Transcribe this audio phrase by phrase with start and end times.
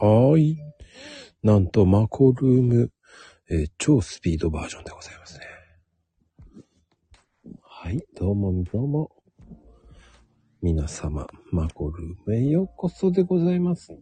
[0.00, 0.58] はーい。
[1.42, 2.92] なんと、マコルーム、
[3.50, 5.44] えー超スピードバージョンでございますね。
[7.62, 9.10] はい、どうもどうも。
[10.62, 13.98] 皆様、マコルームへようこそでございます。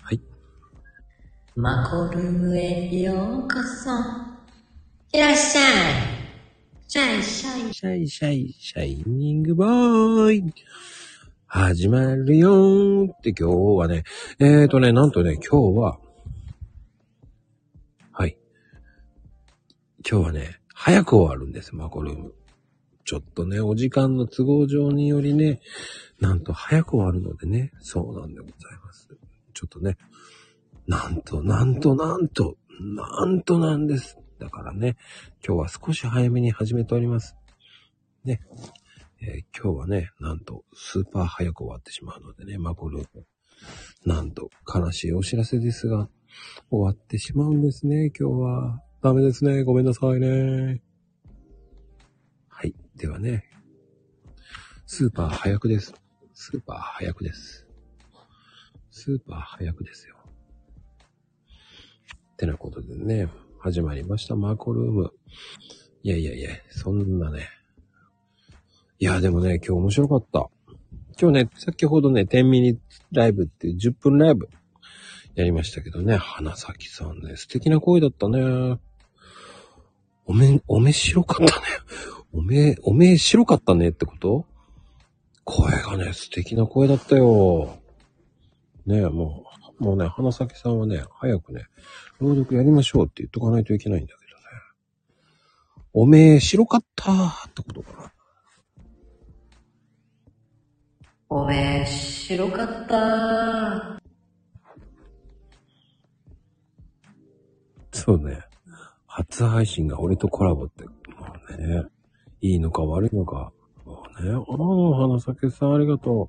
[0.00, 0.20] はい。
[1.54, 3.90] マコルームへようこそ。
[5.12, 5.64] いらっしゃい。
[6.88, 7.74] シャイシャイ。
[7.74, 10.54] シャイシャイ、シャイニングボーイ。
[11.54, 14.04] 始まるよーって今日はね、
[14.38, 15.98] えーとね、なんとね、今日は、
[18.10, 18.38] はい。
[19.98, 22.34] 今日はね、早く終わるんです、マコルーム。
[23.04, 25.60] ちょっとね、お時間の都合上によりね、
[26.20, 29.10] なんと早く終わるのでね、そうなんでございます。
[29.52, 29.98] ちょっとね、
[30.86, 34.16] なんと、なんと、なんと、なんとなんです。
[34.38, 34.96] だからね、
[35.46, 37.36] 今日は少し早めに始めております。
[38.24, 38.40] ね。
[39.24, 43.24] えー今日はね、なんと、スーパー早く終わってしまうのでね、マコルーム。
[44.04, 46.08] なんと、悲しいお知らせですが、
[46.70, 48.82] 終わってしまうんですね、今日は。
[49.00, 49.62] ダメですね。
[49.62, 50.82] ごめんなさいね。
[52.48, 52.74] はい。
[52.96, 53.48] ではね、
[54.86, 55.94] スーパー早くです。
[56.34, 57.68] スーパー早くです。
[58.90, 60.16] スーパー早くですよ。
[62.32, 63.28] ってなことでね、
[63.60, 65.12] 始まりました、マコルーム。
[66.02, 67.61] いやいやいや、そんなね。
[69.02, 70.48] いや、でもね、今日面白かった。
[71.20, 72.78] 今日ね、先ほどね、10ミニ
[73.10, 74.48] ライブっていう10分ライブ
[75.34, 78.78] やりましたけどね、花咲さんね、素敵な声だったね。
[80.24, 81.66] おめ、おめ白かったね。
[82.32, 84.46] おめ、おめ白かったねってこと？
[85.42, 87.80] 声がね、素敵な声だったよ。
[88.86, 89.46] ねえ、も
[89.80, 91.64] う、もうね、花咲さんはね、早くね、
[92.20, 94.44] 朗読やりましょうって言っとかないといけないんだけどね。
[95.92, 97.12] おめえ白かった
[97.48, 98.11] ってことかな。
[101.34, 103.98] おめえ、白かった。
[107.90, 108.38] そうね。
[109.06, 110.92] 初配信が俺とコラボって、も
[111.48, 111.84] うね、
[112.42, 113.50] いいのか悪いのか。
[113.86, 116.28] もうね、ああ、花咲さんありがと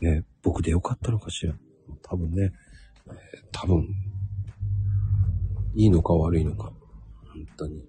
[0.00, 0.04] う。
[0.04, 1.52] ね、僕でよかったのかしら。
[2.00, 2.52] 多分ね、
[3.08, 3.14] えー
[3.52, 3.86] 多分、
[5.74, 6.72] いいのか悪いのか。
[7.30, 7.84] 本当に。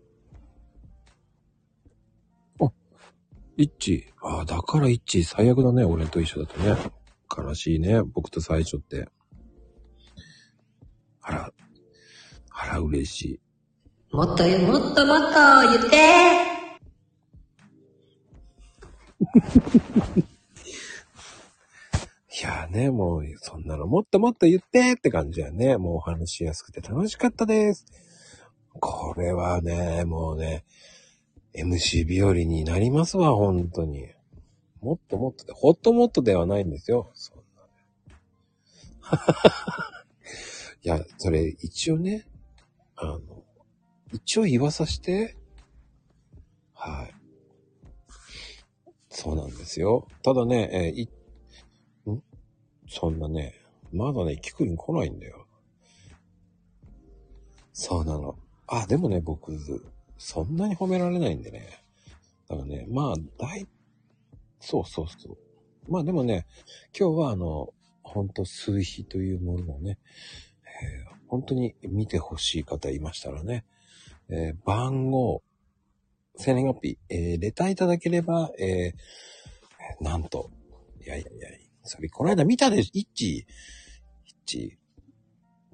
[3.58, 4.28] イッチー。
[4.28, 5.84] ああ、だからイッチー最悪だね。
[5.84, 6.78] 俺と一緒だとね。
[7.36, 8.04] 悲しいね。
[8.04, 9.10] 僕と最初って。
[11.22, 11.52] あら、
[12.52, 13.40] あら、嬉しい。
[14.16, 15.38] もっともっともっと
[15.72, 15.98] 言って。
[22.40, 25.78] いやーね、もう、そんなのもっともっと言ってって感じやね。
[25.78, 27.86] もうお話しやすくて楽しかったです。
[28.80, 30.64] これはね、もうね、
[31.58, 34.08] MC 日和になりますわ、本当に。
[34.82, 37.10] もっともっとで、ほっともっとではないんですよ。
[37.14, 37.44] そんな。
[40.84, 42.28] いや、それ、一応ね、
[42.96, 43.22] あの、
[44.14, 45.36] 一応言わさして、
[46.74, 47.14] はい。
[49.10, 50.08] そうなんですよ。
[50.22, 51.10] ただね、えーい
[52.90, 53.54] そんなね、
[53.92, 55.48] まだね、キクリン来ないんだよ。
[57.74, 58.38] そうなの。
[58.68, 59.52] あ、でもね、僕、
[60.18, 61.84] そんなに褒められないんでね。
[62.50, 63.68] だからね、まあ、大、
[64.60, 65.38] そうそうそう。
[65.90, 66.46] まあでもね、
[66.98, 67.74] 今日はあの、
[68.04, 69.98] 本当数比というものをね、
[70.64, 73.66] えー本当に見てほしい方いましたらね、
[74.30, 75.44] えー番号、
[76.38, 80.50] 生年月日、えーレターいただければ、えーなんと、
[81.04, 81.50] いやいやいや、
[81.84, 83.46] それこの間見たでしょ、一致、
[84.26, 84.78] 一致。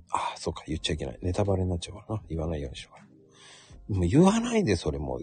[0.09, 1.19] ああ、そうか、言っちゃいけない。
[1.21, 2.23] ネタバレになっちゃうからな。
[2.29, 3.07] 言わないようにしようかな。
[3.89, 5.19] もう言わないで、それも。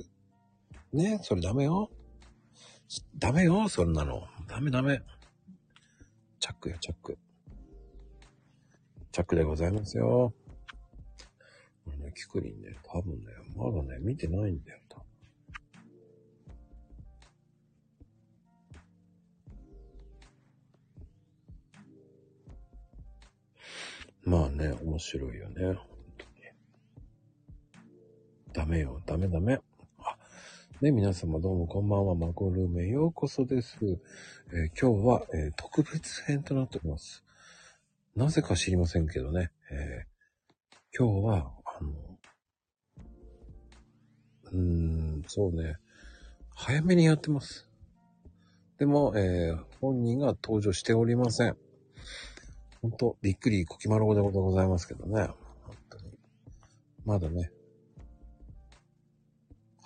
[0.93, 1.91] ね、それダメよ。
[3.19, 4.27] ダメよ、そんなの。
[4.49, 5.03] ダメダメ。
[6.41, 7.19] チャックよ、チャック。
[9.13, 10.35] チャックでございますよ。
[11.85, 15.05] これね、キクリンね、多分ね、まだね、見てないんだよ、多分。
[24.23, 25.79] まあね、面白いよね、
[28.53, 29.61] ダメよ、ダメダメ。
[30.01, 30.17] あ、
[30.81, 33.79] ね、皆様どうもこんばんは、マコルームへようこそです。
[34.53, 37.23] えー今日は、えー特別編となっております。
[38.17, 41.91] なぜか知りませんけどね、えー今日は、あの、
[44.53, 45.77] うーん、そうね、
[46.57, 47.69] 早めにやってます。
[48.79, 51.57] でも、え本人が登場しておりません。
[52.83, 55.29] 本当びっくりこきまろでございますけどね。
[55.63, 56.19] 本当に。
[57.05, 57.53] まだね。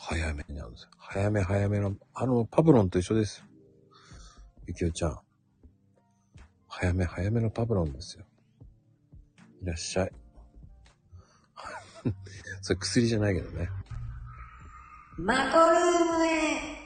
[0.07, 0.89] 早めになんですよ。
[0.99, 3.43] 早め早めの、あの、パブロンと一緒です。
[4.67, 5.19] ゆきおちゃん。
[6.69, 8.27] 早め早めのパブロンですよ。
[9.63, 10.13] いらっしゃい。
[12.61, 13.71] それ薬じゃないけどね。
[15.17, 16.85] マコルームへっ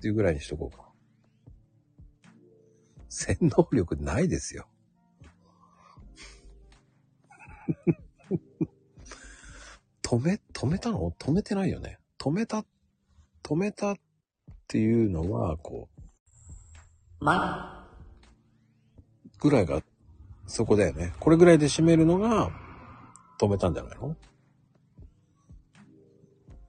[0.00, 0.90] ていうぐらいにしとこうか。
[3.08, 4.66] 洗脳力ないですよ。
[10.10, 11.12] 止め、止めたの？
[11.20, 12.00] 止めてないよね。
[12.18, 12.64] 止めた、
[13.44, 13.96] 止めたっ
[14.66, 15.88] ていうのは、こ
[17.20, 17.86] ま、
[19.24, 19.80] う、ぐらいが、
[20.48, 21.12] そこだよね。
[21.20, 22.50] これぐらいで締めるのが、
[23.38, 24.16] 止めたんじゃないの？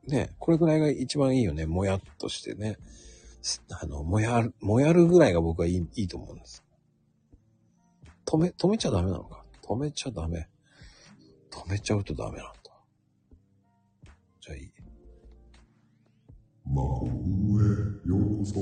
[0.05, 1.65] ねこれぐらいが一番いいよね。
[1.65, 2.77] もやっとしてね。
[3.41, 6.63] すあの、もやる、もやるぐらいが僕はいい、いいと思うんです。
[8.23, 9.43] 止め、止めちゃダメなのか？
[9.63, 10.47] 止めちゃダメ。
[11.49, 12.53] 止めちゃうとダメなん
[14.41, 14.41] だ。
[14.41, 14.71] じゃあいい。
[16.65, 16.73] 真
[17.53, 17.63] 上
[18.05, 18.55] ようこそ。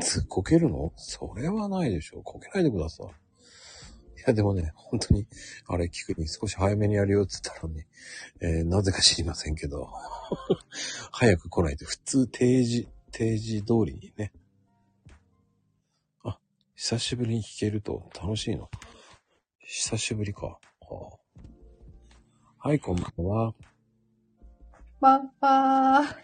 [0.00, 0.92] ずこけるの？
[0.96, 2.22] それはないでしょう。
[2.24, 3.06] こけないでください。
[3.06, 3.10] い
[4.26, 5.26] や、でもね、本当に、
[5.68, 7.84] あれ聞くに少し早めにやるよって言ったのに、
[8.40, 9.90] えーなぜか知りませんけど、
[11.12, 14.32] 早く来ないと普通定時、定時通りにね。
[16.22, 16.40] あ、
[16.74, 18.70] 久しぶりに聞けると楽しいの。
[19.58, 20.46] 久しぶりか。
[20.46, 20.58] は
[21.12, 21.23] あ
[22.66, 23.52] はい、こんばんは。
[25.00, 26.16] わんわー。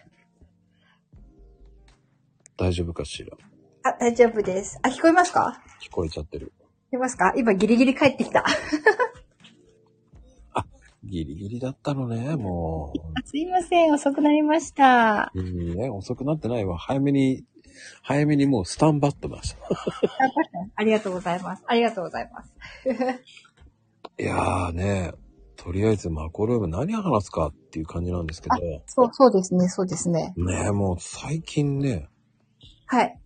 [2.57, 3.37] 大丈夫かしら？
[3.83, 4.79] あ、大丈夫です。
[4.81, 5.61] あ、聞こえますか？
[5.79, 6.47] 聞こえちゃってる。
[6.47, 7.33] 聞こえますか？
[7.37, 8.43] 今ギリギリ帰ってきた。
[11.03, 13.27] ギリギリだったのね、もう。
[13.27, 15.31] すいません、遅くなりました。
[15.35, 15.43] いい
[15.75, 16.75] ね、遅くなってないわ。
[16.79, 17.45] 早めに、
[18.01, 19.59] 早めにもうスタンバってました。
[20.75, 21.63] ありがとうございます。
[21.67, 22.51] ありがとうございます。
[24.19, 25.11] いやーね、
[25.63, 28.55] とりあえずマコルーム何話すかっていう感じなんですけど、
[28.87, 30.33] そう、そうですね、そうですね。
[30.35, 32.09] ねもう最近ね、
[32.87, 33.19] はい。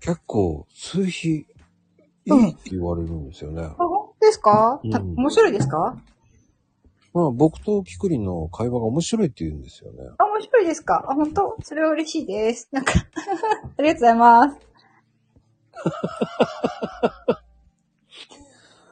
[0.00, 1.46] 結構数比い
[2.30, 3.62] うんいって言われるんですよね。
[3.62, 5.96] あ、本当ですか、たうん面白いですか？
[7.12, 9.98] まあ僕とキクリンの会話が面白いって言うんですよね。
[10.16, 11.04] あ、面白いですか？
[11.08, 11.56] あ、本当？
[11.62, 12.68] それは嬉しいです。
[12.72, 12.94] なんか、
[13.76, 14.56] ありがとうございます。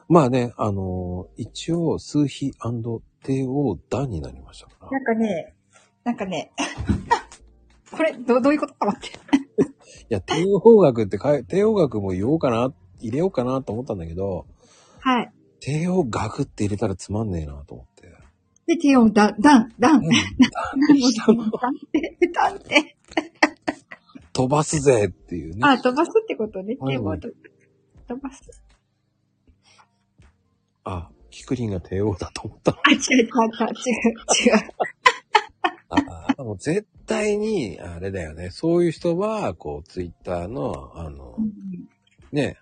[0.09, 2.51] まあね、あのー一応数比
[3.23, 4.89] 帝王団になりましたから。
[4.91, 5.55] なんかね、
[6.03, 6.51] なんかね、
[7.95, 9.17] これ、ど、どういうことか待って。
[9.67, 9.71] い
[10.09, 14.47] や、帝王学ってかい、帝王学も言おうかな、入れようかなと思ったんだけど、
[14.99, 15.31] はい。
[15.59, 17.99] 帝王学って入れたらつまんねえなと思って。
[18.65, 20.99] で、手をだ、だん、だん、うん何
[21.37, 22.95] のだんって、だんって。
[24.33, 25.59] 飛ばすぜっていうね。
[25.63, 26.77] あ、飛ばすってことね。
[26.79, 27.01] うん手を
[28.07, 28.63] 飛ばす。
[30.89, 32.77] あ、キクリンが帝王だと思ったの。
[32.83, 33.25] あ、違う、違う、違う、
[34.45, 34.57] 違う。
[35.89, 38.49] あもう絶対に、あれだよね。
[38.51, 41.35] そういう人は、こう、ツイッターの、あの、
[42.31, 42.57] ね、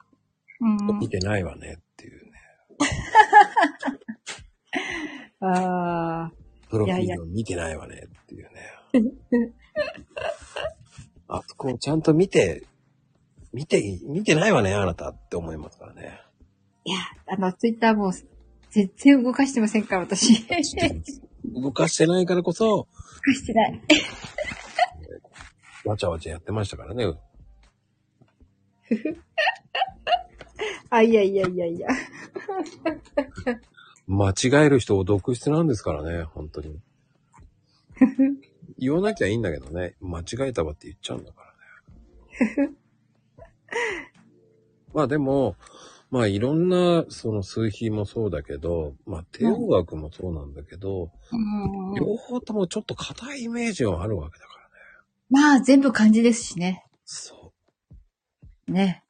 [0.60, 2.32] うん見てないわねっていうね。
[5.42, 6.34] ああ、
[6.70, 8.72] プロフィールを見てないわねっていうね。
[11.28, 12.66] あそこをちゃんと見て、
[13.54, 16.22] 見て、見てないわね、あなたって思いますからね。
[16.88, 18.12] いや、あの、ツイッターもう、
[18.70, 20.48] 全然動かしてませんから、私。
[21.44, 22.88] 動かしてないからこそ、
[23.34, 23.82] してない。
[25.84, 27.14] わちゃわちゃやってましたからね。
[30.90, 31.90] あ、いやいやいやいや。
[34.08, 34.34] 間違
[34.66, 36.80] える人を独室なんですからね、本当に。
[38.78, 41.54] 言わなきゃいいんだけどね、間違えたわって言っちゃうんだか
[42.56, 42.72] らね。
[44.94, 45.58] まあでも、
[46.10, 54.72] まあいろんな、その数比もそうだけど、まあ帝王学もそうなんだけど、うん両方ともちょっと硬いイメージはあるわけだからね。
[55.30, 56.86] まあ、全部漢字ですしね。
[57.04, 57.52] そ
[58.68, 59.04] ね。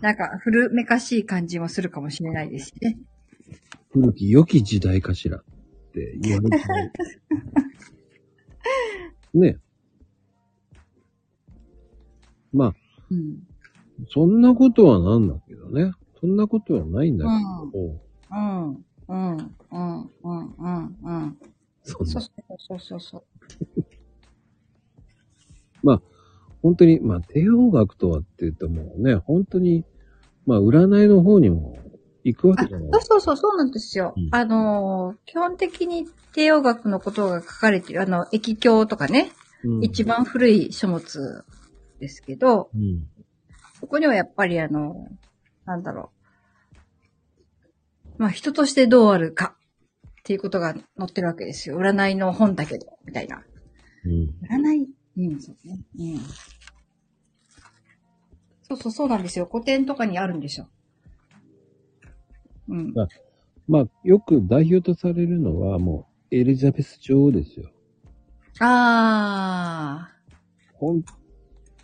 [0.00, 2.98] なんか、古めかしい感じもするかもしれないですしね。
[3.94, 4.00] う。
[4.00, 5.44] 古き良き時代かしらっ
[5.92, 6.64] て言われて
[9.34, 9.58] ね。
[12.52, 12.74] まあ、
[13.10, 13.42] うん。
[14.10, 15.92] そんなことはなんだけどね。
[16.24, 18.68] そんなことはないんだけど、うん。
[18.68, 18.84] うん。
[19.08, 19.36] うん。
[19.38, 19.48] うん。
[19.70, 20.54] うん。
[20.58, 20.96] うん。
[21.02, 21.38] うん。
[21.82, 23.24] そんなそうそうそうそう そう。
[26.64, 29.84] 本当に、まあ、帝王学とはって言ってもね、本当に、
[30.46, 31.76] まあ、占いの方にも
[32.24, 34.14] 行くわけじゃないそうそうそう、そうなんですよ。
[34.16, 39.30] うんあのー、基本的に帝王学のことが書かれてる、あの、易経とかね、
[39.62, 41.44] うん一番古い書物
[42.00, 43.04] ですけど、うん。
[43.78, 45.06] そこにはやっぱりあの、
[45.66, 46.13] なんだろう。
[48.18, 49.56] まあ、人としてどうあるか
[50.20, 51.78] っていうことが載ってるわけですよ。
[51.78, 53.42] 占いの本だけど、みたいな。
[54.04, 54.34] うん。
[54.48, 55.80] 占い、うん、そうね。
[55.98, 56.20] うん。
[58.62, 59.48] そうそう、そうなんですよ。
[59.50, 60.68] 古典とかにあるんですよ。
[62.68, 62.94] うん。
[63.68, 67.70] まあ、よく代表とされるのはもう、エリザベス女王ですよ。
[68.60, 70.08] あ
[70.74, 71.02] 本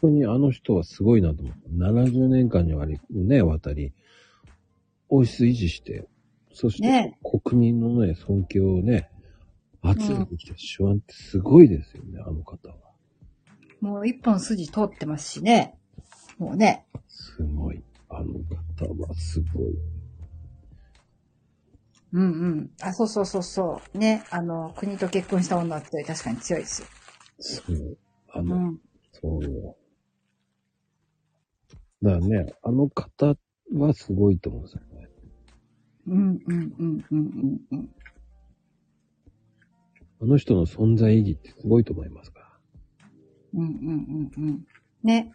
[0.01, 1.55] 当にあの人はすごいなと思う。
[1.77, 3.93] 70年間にわり、ね、渡り、
[5.09, 6.07] 王室維持して、
[6.53, 9.11] そしてね国民のね、尊敬をね、
[9.83, 12.75] 集めてきた手腕ってすごいですよね、あの方は。
[13.83, 13.85] ー。
[13.87, 15.79] もう一本筋通ってますしね。
[16.39, 16.87] もうね。
[17.09, 17.83] すごい。
[18.09, 18.35] あの
[18.85, 19.75] 方はすごい。
[22.13, 22.25] うんう
[22.63, 22.71] ん。
[22.83, 23.99] あ、そうそうそうそう。
[23.99, 24.25] ね。
[24.31, 26.89] あの、国と結婚した女って確かに強いですよ。
[27.39, 27.99] そう。
[28.33, 28.81] あの、うん。
[29.13, 29.77] そう。
[32.03, 33.37] だからね、あの方
[33.73, 34.90] はすごいと思うんですよね。
[36.07, 37.89] うんうんうんうんうんうん。
[40.23, 42.41] あの人の存在意義ってすごいと思いますか？
[42.41, 42.47] ら。
[43.55, 44.67] うんうんうんうん。
[45.03, 45.33] ね。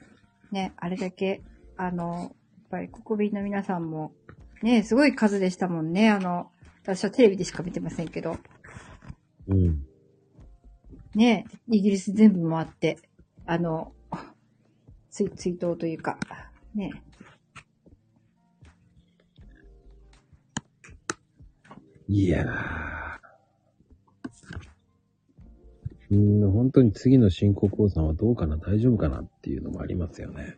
[0.52, 0.74] ね。
[0.78, 1.42] あれだけ、
[1.78, 2.32] あの、やっ
[2.70, 4.14] ぱり国民の皆さんも、
[4.62, 6.10] ね、すごい数でしたもんね。
[6.10, 6.52] あの、
[6.84, 8.38] 私はテレビでしか見てませんけど。
[9.48, 9.86] うん。
[11.16, 12.98] ね、イギリス全部回って、
[13.46, 13.94] あの、
[15.10, 16.20] 追追悼というか、
[16.76, 17.02] ね。
[22.08, 22.96] いやー。
[26.12, 30.56] うん、本当に次の新国王さんはどうかな、大丈夫かなっていうのもありますよね。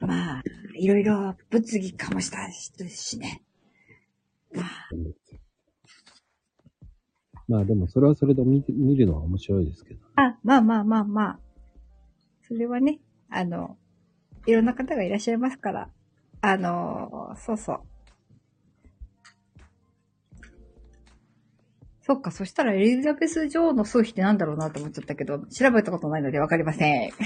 [0.00, 0.42] まあ、
[0.76, 3.42] いろいろ物議かもした人ですしね。
[7.48, 10.00] まあでもそれはそれで見て見るのは面白いですけど。
[10.16, 11.38] あ、まあまあまあまあ。
[12.42, 13.76] それはね、あの、
[14.46, 15.90] いろんな方がいらっしゃいますから、
[16.48, 17.80] あの、そうそう。
[22.02, 27.10] そっか、そしたらエリザベス女王の葬儀ってなんだろうなと思っちゃったけど、調べたことないのでわかりません。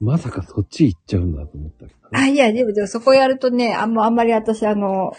[0.00, 2.18] まさかそっち行っちゃうんだと思ったけど、ね。
[2.18, 5.12] あ、いや、でも、でもそこやるとね、あんま、あんまり私、あの、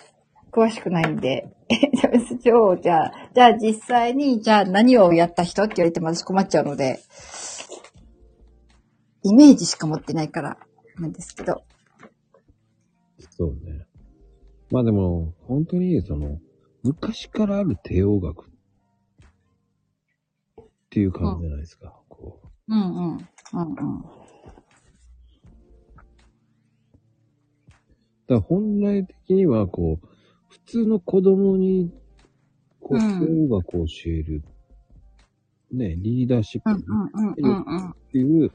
[0.51, 6.99] 詳しくないんで、エリザベス女王、じゃあ、じゃあ実際に、じゃあ何をやった人って言われても私困っちゃうので、
[9.23, 10.57] イメージしか持ってないから、
[10.97, 11.63] なんですけど。
[13.31, 13.85] そうね。
[14.71, 16.39] まあでも、本当にその、
[16.83, 18.49] 昔からある帝王学っ
[20.89, 21.99] ていう感じじゃないですか。
[22.07, 23.17] こううんうん。
[23.17, 23.63] うんう
[23.99, 24.05] ん。
[28.27, 30.07] だ本来的には、こう、
[30.49, 31.91] 普通の子供に、
[32.79, 34.43] こう、うん帝王学を教える、
[35.71, 37.93] ね、リーダーシップっうんうんうんうんうん。
[38.11, 38.51] ていう、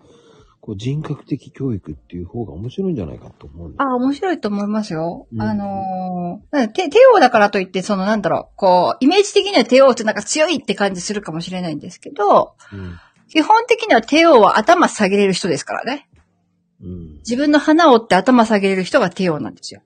[0.65, 3.75] こう、人格的教育っていう方が面白いんじゃないかと思う。
[3.77, 5.27] あ、面白いと思いますよ。
[5.31, 12.99] うんあのー、帝王だからといって、そのなんだろう、こう、イメージ的には帝王ってなんか強いって感じするかもしれないんですけど、うん。
[13.29, 16.09] 基本的には帝王は頭下げれる人ですからね。
[16.81, 17.17] うん。
[17.17, 19.83] 自分の花を折って頭下げれる人が帝王なんですよ。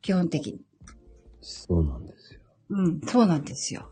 [0.00, 0.62] 基本的に。
[1.42, 2.40] そうなんですよ。
[2.70, 3.90] うん、そうなんですよ。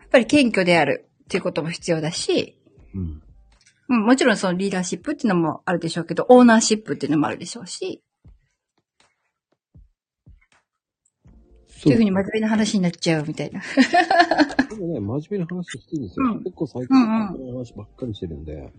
[0.00, 2.58] やっぱり謙虚であるっていうことも必要だし、
[2.94, 3.22] うん。
[3.88, 8.02] うん、もちろんそのリーダーシップっていうのもあるでしょうけど、オーナーシップっていうのもあるでしょうし、
[11.68, 13.62] そというふうに真面目な話になっちゃうみたいな。
[14.68, 16.26] でもね、真面目な話してるんですよ。
[16.26, 18.72] うん結構最近、うんうん真面目な話ばっかりしてるんで。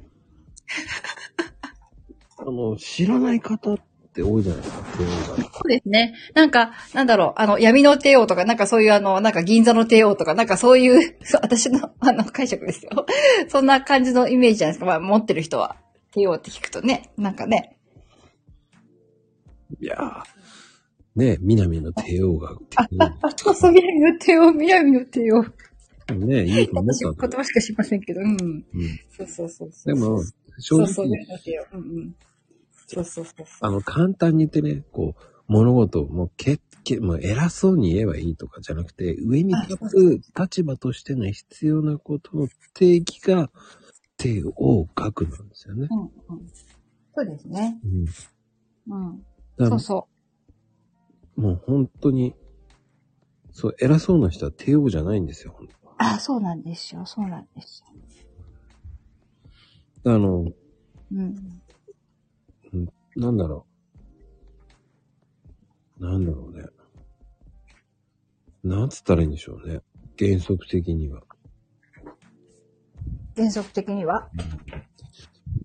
[2.38, 3.79] あの、知らない方
[4.13, 5.43] って多いじゃないですか、帝王が。
[5.43, 6.13] そうですね。
[6.36, 12.91] なんか、なんだろう、あの、闇の帝王とか、なんかそういうあの、なんか銀座の帝王とか、なんかそういう、 私の、あの、解釈ですよ。
[13.50, 14.86] そんな感じのイメージじゃないですか。
[14.86, 15.77] まあ、持ってる人は。
[16.12, 17.75] 帝王って聞くとね、なんかね。
[19.82, 20.24] いやー。
[21.15, 22.88] ね、南の帝王が、あ、
[23.36, 25.43] そうそう、南の帝王、南の帝王。
[26.13, 28.27] ね、いいと思ったんだ葉しか知りませんけど、うん。
[28.29, 28.65] うん。
[29.15, 29.96] そうそうそうそう。
[29.96, 30.22] でも、
[30.60, 31.77] 正直そうそう、南の帝王。
[31.77, 32.15] うんうん。
[32.93, 33.45] そうそうそうそう。
[33.62, 43.50] あの、簡単に言ってね、こう、物事をもうけ、け、もう偉そうに言えばいいとかじゃなくて、上に立つ立場としての必要なことの定義が、
[44.17, 45.88] 帝王学なんですよね。
[45.91, 46.47] うんうん。
[47.15, 47.79] そうですね。
[48.88, 48.95] うん。
[48.95, 49.69] うん。
[49.69, 50.07] そうそ
[51.35, 52.35] もう本当に、
[53.51, 55.55] そう、偉そうな人は帝王じゃないんですよ。
[55.97, 57.05] あ、そうなんですよ。
[57.05, 57.93] そうなんですよ。
[60.03, 60.51] 当あの、
[61.12, 61.62] うん。
[63.15, 63.65] なんだろ
[66.00, 66.03] う。
[66.03, 66.65] なんだろうね。
[68.63, 69.82] なんつったらいいんでしょうね。
[70.17, 71.22] 原則的には。
[73.36, 74.29] 原則的には？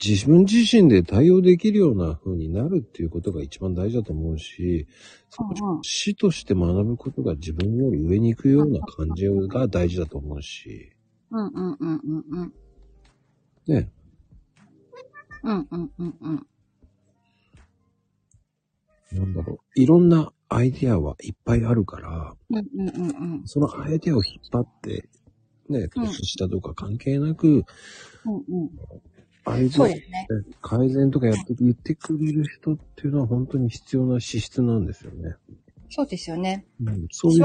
[0.04, 4.86] 自分自身で対応できるような風になるっていうことが一番大事だと思うし、
[5.38, 10.92] うんうん死として学ぶことが自分より上に行くような感じが大事だと思うし、
[11.30, 12.52] うんうんうんうんうん。
[13.66, 13.92] ね。
[15.42, 16.46] うんうんうんうん。
[19.12, 19.80] なんだろう。
[19.80, 23.42] いろんなアイデアはいっぱいあるから、うんうんうんうん。
[23.46, 25.08] そのアイデアを引っ張って、
[25.68, 28.70] ね、うん年下とか関係なく、うんうん。
[29.44, 30.06] アイデアね。
[30.60, 35.34] 改善とかやって言ってくれる人っていうのは本当に必要な資質なんですよね。
[35.90, 36.66] そうですよね。
[36.84, 37.38] うん、そういう。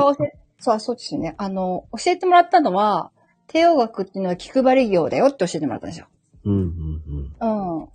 [0.60, 1.36] そう、そうですよね。
[1.38, 3.12] あの、教えてもらったのは、
[3.48, 6.08] 帝王学っていうのは気配り業だよって教えてもらったんですよ。
[6.46, 7.80] うんうんうん。
[7.82, 7.90] うん。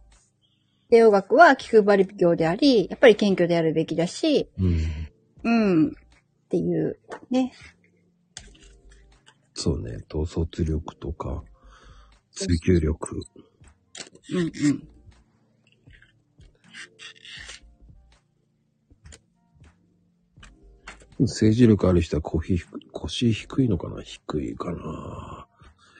[0.91, 4.81] 帝王学は気配り業であり、やっぱり謙虚であるべきだし、うん。
[5.45, 5.89] うん。
[5.89, 5.93] っ
[6.49, 6.99] ていう、
[7.31, 7.53] ね。
[9.55, 9.99] そうね。
[10.13, 11.43] 統率力とか、
[12.33, 13.21] 追求力。
[14.33, 14.89] うんうん。
[21.21, 24.01] 政治力ある人は腰低腰低いのかな？
[24.03, 25.49] 低いかな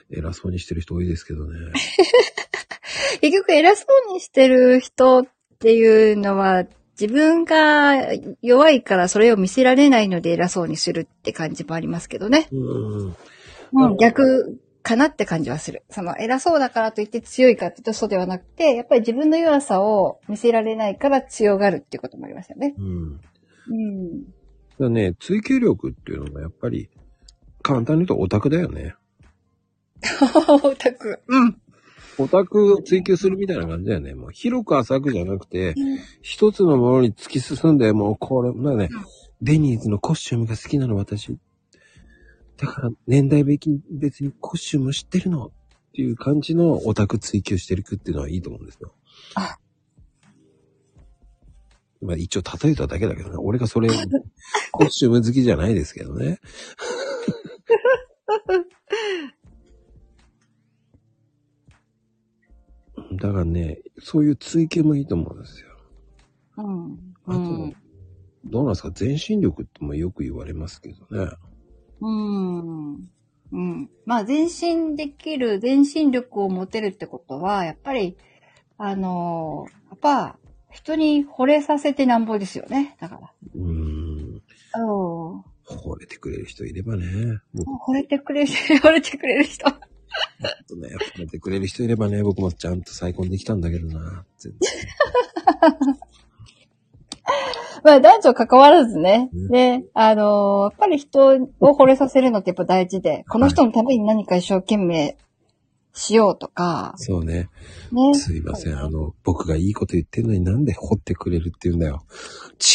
[0.09, 1.59] 偉そうにしてる人多いですけどね。
[3.21, 5.23] 結局偉そうにしてる人っ
[5.59, 6.65] ていうのは、
[6.99, 7.95] 自分が
[8.41, 12.49] 弱いからそれを見せられないので偉そうにするって感じもありますけどね。
[12.51, 13.15] うん。
[13.71, 15.83] うん、逆かなって感じはする。
[15.89, 22.75] その偉そうだからといって強いかっていうとそうではなくて、やっぱり自分の弱さを見せられないから強がるっていうこともありますよね。
[22.77, 23.21] うん。
[23.69, 24.23] うん。
[24.79, 26.89] だね、追求力っていうのがやっぱり、
[27.61, 28.95] 簡単に言うとオタクだよね。
[30.47, 31.19] オタク。
[31.27, 31.61] うん。
[32.19, 34.13] オタクを追求するみたいな感じだよね。
[34.13, 35.73] もう広く浅くじゃなくて、
[36.21, 38.89] 一つのものに突き進んで、もうこれ、なんかね、
[39.41, 41.37] デニーズのコスチュームが好きなの私。
[42.57, 45.51] だから年代別に別にコスチューム知ってるのっ
[45.93, 48.93] ていう感じのオタク追求してるくっていうのはいいと思うんですよ。
[49.35, 49.57] あ
[52.01, 53.37] まあ一応例えただけだけどね。
[53.37, 53.89] 俺がそれ、
[54.71, 56.39] コスチューム好きじゃないですけどね。
[63.19, 65.67] だからね、そういう追求もいいと思うんですよ。
[66.57, 66.99] うん。
[67.25, 67.73] あと、うん。
[68.45, 68.91] どうなんですか？
[68.91, 71.31] 全身力ってもよく言われますけどね。
[72.01, 72.93] うん。
[73.51, 73.89] うん。
[74.05, 78.15] まあ、前進できる、前進力を持てるってことは、やっぱり、
[78.77, 80.37] あのーやっぱ、
[80.71, 82.95] 人に惚れさせてなんぼですよね。
[83.01, 83.31] だから。
[83.55, 83.67] うーん。
[83.67, 85.39] うん。
[85.67, 87.05] 惚れてくれる人いればね。
[87.53, 88.47] 僕惚れてくれる、
[88.81, 89.65] 惚れてくれる人。
[90.67, 94.25] とね、惚れてくれる人いればね、僕もちゃんと再婚できたんだけどな。
[97.83, 99.29] まあ、男女関わらずね。
[99.33, 101.27] うんで、あのーやっぱり人
[101.59, 105.17] を惚れさせるのってやっぱ大事で、この人のために何か一生懸命
[105.93, 107.49] しようとか、そうね。
[107.91, 108.13] ね。
[108.13, 108.77] すいません。
[108.77, 112.05] あの、僕がいいこと言ってるのになんで掘ってくれるって言うんだよ。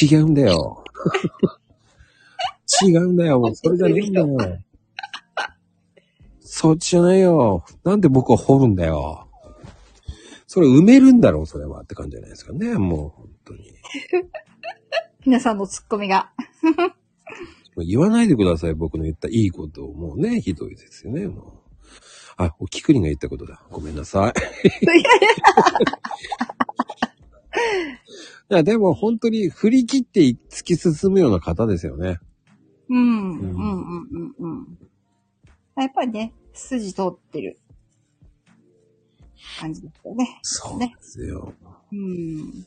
[0.03, 0.85] 違うんだよ。
[2.83, 3.40] 違うんだよ。
[3.40, 4.59] もうそれじゃねえんだよ。
[6.56, 7.64] そっちじゃないよ。
[7.82, 9.28] なんで僕を掘るんだよ。
[10.46, 11.80] それ埋めるんだろう、それは。
[11.80, 12.74] って感じじゃないですかね。
[12.74, 13.72] もう、本当に。
[15.26, 16.30] 皆さんのツッコミが。
[17.84, 18.74] 言わないでください。
[18.74, 19.94] 僕の言ったいいことを。
[19.94, 21.42] もうね、ひどいですよね、もう。
[22.36, 23.60] あ、おきくりんが言ったことだ。
[23.72, 24.32] ごめんなさい。
[28.52, 32.20] いや、 でも本当に振り切って突き進むような方ですよね。
[32.90, 34.78] うん、うん、うん、うん、うん。
[35.76, 37.58] やっぱりね、筋通ってる
[39.58, 40.38] 感じですよね。
[40.42, 41.52] そうですよ。
[41.92, 42.66] うん。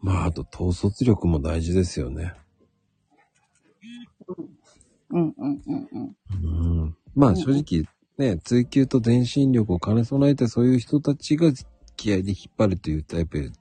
[0.00, 2.34] まあ、あと統率力も大事ですよね。
[5.10, 6.16] うん、うん、うん、うん。
[6.30, 6.96] うん。
[7.14, 7.84] まあ正直
[8.18, 11.52] ね、追求と全身力を兼ね備えてそういう人たちが
[11.96, 13.52] 気合で引っ張るというタイプ。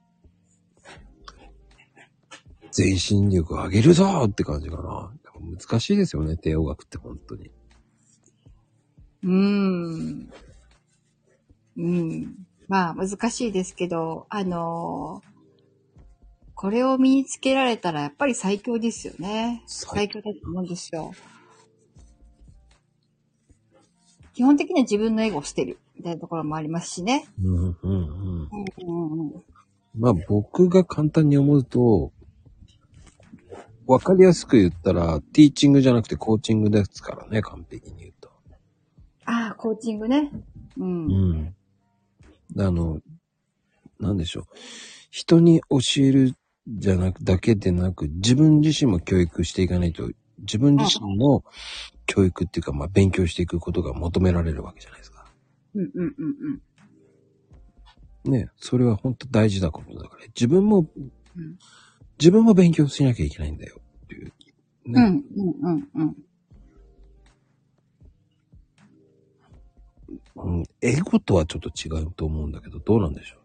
[2.72, 5.12] 全身力を上げるぞって感じかな。
[5.42, 7.52] 難しいですよね、帝王学って本当に。
[9.24, 10.34] うーん。
[11.78, 12.48] うん。
[12.68, 15.32] まあ、難しいですけど、あのー
[16.62, 19.64] これを身につけられたらやっぱり最強ですよね。
[19.66, 21.12] 最最強だと思うんですよ。
[24.36, 27.26] 基本的には自分のエゴを捨てるみたいなところもありますしね。
[27.44, 27.90] うんうんうん。
[27.90, 28.50] うん
[28.88, 29.44] うんうん。
[29.98, 32.12] まあ僕が簡単に思うと、
[33.92, 38.32] わかりやすく言ったら、ティーチングじゃなくてコーチングですからね、完璧に言うと。
[39.26, 40.32] ああ、コーチングね。
[40.78, 41.06] うん。
[41.08, 41.56] うん。
[42.58, 43.02] あの、
[44.00, 44.44] なんでしょう。
[45.10, 46.36] 人に教える
[46.70, 51.44] じゃなく、だけでなく、自分自身も教育していかないと、自分自身の
[52.06, 55.26] 教育っていうか、まあ勉強していくことが求められるわけじゃないですか。
[55.76, 56.16] うんうん
[58.26, 60.88] うんね、それは本当大事なことだから、自分も、
[61.36, 61.58] うん
[62.22, 63.81] 自分も勉強しなきゃいけないんだよ
[64.86, 64.92] う。
[64.92, 65.02] ね。
[65.02, 66.16] うん、うん、うん、うん。
[70.36, 73.38] うん、エゴとはちょっと違うと思うんだけど、どうなんでしょ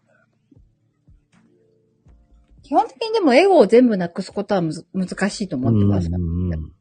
[2.62, 5.60] 基本的にでもエゴを全部なくすことはむず難しいとう。
[5.60, 6.72] 思ってますうんうん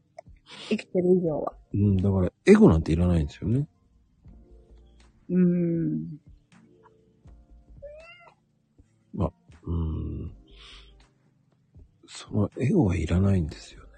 [0.70, 1.54] 生きてる以上は。
[1.74, 3.68] うん、うん、だから、エゴなんていらないんですよね。
[5.30, 6.20] うーん。
[9.68, 10.32] うん。
[12.08, 13.90] そのエゴはいらないんですよね。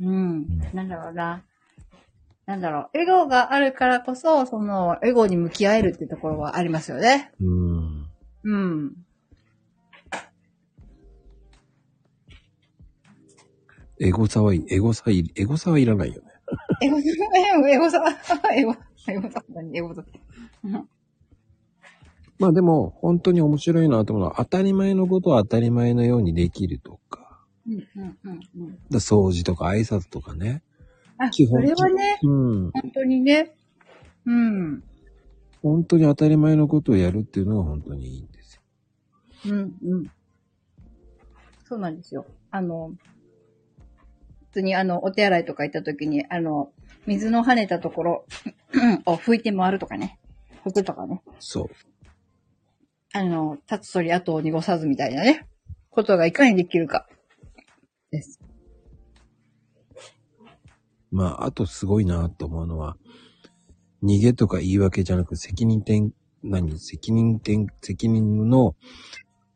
[0.00, 0.46] うん。
[0.74, 1.42] なんだろうな。
[2.46, 2.98] なんだろう。
[2.98, 7.32] エゴがあるからこそ、その、エゴに向き合えるっていうところはありますよね。
[7.40, 8.06] うん。
[8.44, 8.92] うん。
[13.98, 16.28] エゴさはい、エゴさい、エゴさはいらないよね。
[16.82, 16.98] エゴ、
[17.68, 18.00] エゴさ、
[18.54, 18.74] エゴ、
[19.08, 19.76] エゴさ、何？
[19.76, 20.04] エゴさ。
[22.38, 27.25] まあでも、本当に面白いなと思うのは、当たり前のことは当たり前のようにできるとか。
[28.90, 30.62] だ掃除とか挨拶とかね。
[31.18, 32.70] あ、基本それはね、うん。
[32.70, 33.56] 本当にね。
[34.24, 34.84] うん。
[35.62, 38.62] 本当に当たり前のことをやるっていうのが本当にいいんですよ。
[39.46, 40.10] うん、うん。
[41.64, 42.26] そうなんですよ。
[42.50, 42.92] あの、
[44.50, 46.70] 普通にあの、お手洗いとか行った時に、あの、
[47.06, 48.26] 水の跳ねたところ
[49.06, 50.18] を拭いて回るとかね。
[50.64, 51.22] 拭くとかね。
[51.38, 51.70] そう。
[53.12, 55.46] あの、立つ鳥跡を濁さずみたいなね。
[55.90, 57.06] ことがいかにできるか。
[58.16, 58.40] です。
[61.10, 62.96] まあ、あとすごいなと思うのは、
[64.02, 66.78] 逃げとか言い訳じゃなく、責任点、何？
[66.78, 68.74] 責任点、責任の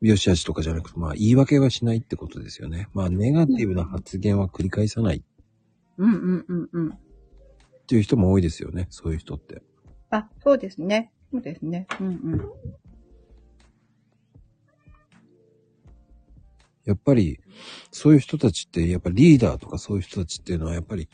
[0.01, 2.89] 良し悪しとかじゃなくて、まあ、言い訳はしないってことですよね。
[2.95, 5.23] まあ、ネガティブな発言は繰り返さないっ
[5.99, 6.99] うんうんうんうん。
[7.87, 8.87] ていう人も多いですよね。
[8.91, 9.63] そういう人って。
[10.11, 11.13] あ、そうですね。
[11.31, 11.87] そうですね。
[12.01, 12.41] うんうん。
[16.85, 17.41] やっぱり、
[17.91, 21.09] そういう人たちって、やっぱリーダーとかそういう人たちっていうのは、やっぱり、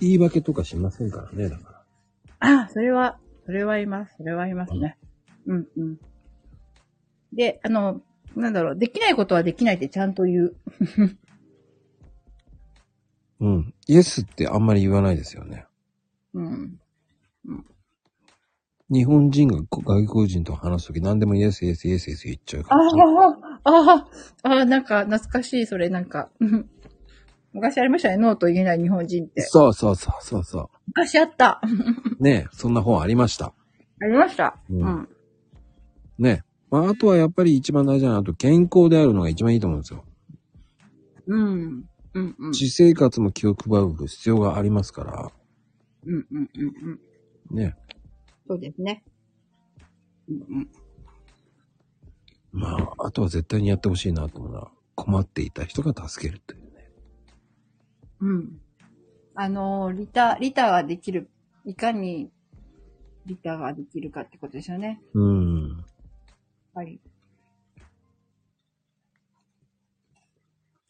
[0.00, 1.84] 言い訳とかしませんからね、だか
[2.40, 2.62] ら。
[2.62, 4.14] あ、それは、それはいます。
[4.16, 4.98] それはいますね。
[5.46, 5.98] うんうん。
[7.32, 8.02] で、あの、
[8.34, 10.56] なんだろう、できないことはできないってちゃんと言う。
[13.40, 13.74] うん。
[13.86, 15.66] イエスってあんまり言わないですよね。
[16.34, 16.80] うん。
[18.88, 22.84] 日本人が外国人と話すとき何でもイエス、イエス、イエス、イエス言っちゃうかあら。
[22.84, 22.90] あ、あ
[23.68, 24.06] あ、
[24.42, 26.30] ああ、なんか懐かしい、それ、なんか。
[26.40, 26.70] う ん
[27.52, 29.40] 昔ありましたね、ノーと言えない日本人って。
[29.40, 31.62] そうそうそうそうそ昔あった。
[32.20, 32.22] う。
[32.22, 33.54] ねえ、そんな本ありました。
[34.02, 34.58] ありました。
[34.70, 35.08] うんうん。
[36.18, 36.46] ねえ。
[36.70, 40.04] まあ、あとはやっぱり一番大事なのは、あと健康であるのが一番いいと思うんですよ。
[41.28, 41.84] うん。
[42.14, 42.54] うんうん。
[42.54, 45.32] 私生活も気を配る必要がありますから。
[46.04, 47.00] うんうんうん
[47.50, 47.56] うん。
[47.56, 47.74] ね
[48.46, 49.02] そうですね。
[50.28, 50.68] うんうん。
[52.56, 56.90] まあ、あとは絶対にやってほしいなと思うのは、困っていた人が助けるというね。
[58.20, 58.60] うん。
[59.34, 61.28] あの、リタ、リタができる、
[61.66, 62.30] いかに
[63.26, 65.02] リタができるかってことですよね。
[65.12, 65.84] うん。
[66.72, 66.98] はい。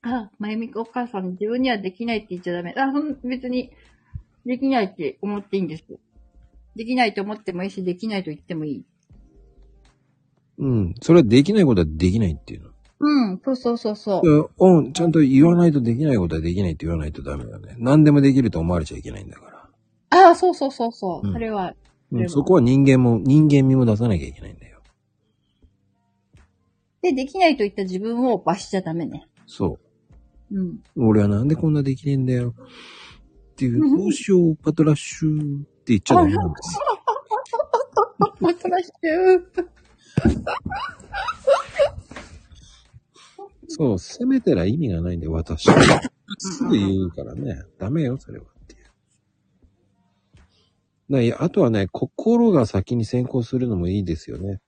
[0.02, 2.74] あ、まゆみお母さん、自分にはできないって言っちゃダメ。
[2.76, 3.72] あ、そん別に、
[4.44, 5.84] できないって思っていいんです。
[6.76, 8.84] できないと思ってもいいし、できないと言ってもいい。
[10.58, 10.94] うん。
[11.02, 12.70] それはできないことはできないっていうの。
[12.98, 14.48] うん、そうそうそうそう。
[14.58, 17.76] うん、ちゃんと言わないとできないことはできないって言わないとダメだよね。
[17.78, 19.50] 何でもできると思われちゃいけないんだか
[20.10, 20.26] ら。
[20.28, 21.26] ああ、そうそうそうそう。
[21.26, 21.74] うんそれは、
[22.28, 24.80] そこは人間も、人間味も出さなきゃいけないんだよ。
[27.02, 29.26] で、できないと言った自分を罰しちゃダメね。
[29.46, 29.78] そ
[30.50, 30.80] うん。
[30.96, 31.08] う。
[31.08, 32.54] 俺はなんでこんなできねえんだよ。
[33.52, 36.80] っていう、どうしよう、パトラッシュって言っちゃダメなんですよ。
[38.40, 38.90] また来週。
[43.68, 45.76] そう、責めたら意味がないんで、私は。
[46.38, 47.62] すぐ言うからね。
[47.78, 48.44] ダメよ、それは。
[48.44, 48.80] っていう。
[51.10, 54.60] だいやあとはね、心が先に先行するのもいいですよね。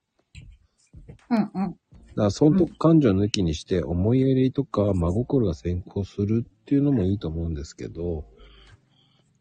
[1.31, 1.51] うんうん。
[1.53, 1.75] だか
[2.15, 8.27] ら、損得感情抜きにして、思いやりとか真心が先行するっていうのもいいと思うんですけど、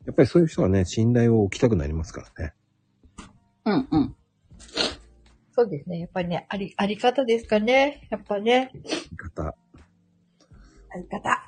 [0.06, 2.54] やっぱりそういう人はね、信頼を置きたくなりますからね。
[3.66, 4.16] うんうん。
[5.60, 5.98] そうですね。
[6.02, 8.08] やっぱりね、あり、あり方ですかね。
[8.12, 8.70] やっぱね。
[8.74, 9.48] 言い方。
[9.48, 9.56] あ
[10.96, 11.44] り方。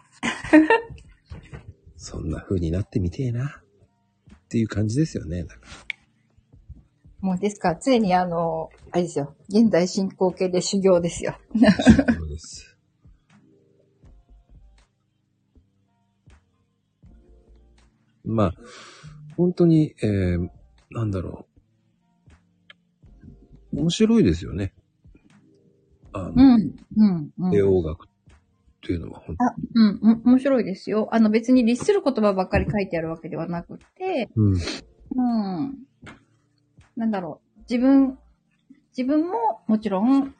[1.95, 3.62] そんな風になってみてえな。
[4.45, 5.43] っていう感じですよね。
[5.43, 5.67] だから
[7.19, 9.36] もうですから、常にあの、あれですよ。
[9.48, 11.38] 現在進行形で修行ですよ。
[12.17, 12.76] そうです。
[18.26, 18.54] まあ、
[19.38, 20.50] 本当に、えー、
[20.89, 21.48] なんだろう。
[23.73, 24.73] 面白いですよね。
[26.13, 26.62] あうの、ん。
[26.97, 27.29] うん。
[27.38, 27.51] うん。
[27.51, 28.08] 帝王学っ
[28.82, 31.10] ていうのは本当あ、うん、うん面白いですよ。
[31.12, 34.53] あの別に律する言葉ばっかり書いてあるわけではなくて、うん。
[34.53, 35.75] うん。
[36.95, 37.60] なんだろう。
[37.69, 38.17] 自分、
[38.97, 39.34] 自分も
[39.67, 40.34] もちろん、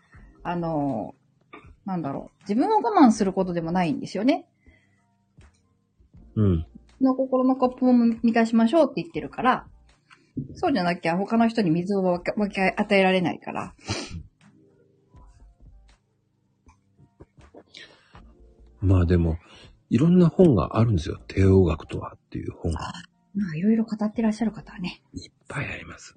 [0.44, 1.16] あの、
[1.86, 2.42] なんだろう。
[2.42, 4.48] 自分を我慢することでもないんですよね。
[6.36, 6.66] うん。
[7.02, 9.68] の心のコップを満たしましょうって言ってるから、
[10.56, 13.74] そうじゃなきゃ他の人に水を分け分け与えられないから。
[18.82, 19.38] まあでも、
[19.90, 21.20] いろんな本があるんですよ。
[21.28, 22.80] 帝王学とはっていう本が
[23.36, 26.16] まあ、いろいろ語ってらっしゃる方はね、いっぱいあります。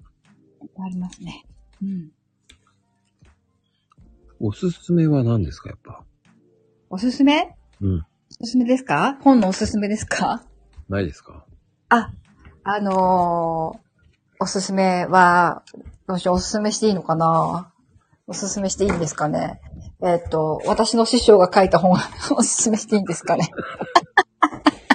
[0.61, 1.45] いっぱいありますね。
[1.81, 2.11] うん。
[4.39, 6.03] おすすめは何ですか、やっぱ？
[6.89, 7.55] おすすめ？
[7.81, 8.05] うん。
[8.41, 9.17] おすすめですか？
[9.21, 10.43] 本のおすすめですか？
[10.89, 11.45] ないですか？
[11.89, 12.11] あ、
[12.63, 13.82] あのー
[14.43, 15.63] おすすめは、
[16.05, 17.71] どうしよう、おすすめしていいのかな？
[18.27, 19.61] おすすめしていいんですかね？
[20.03, 21.97] えっ、と、私の師匠が書いた本、
[22.35, 23.49] おすすめしていいんですかね？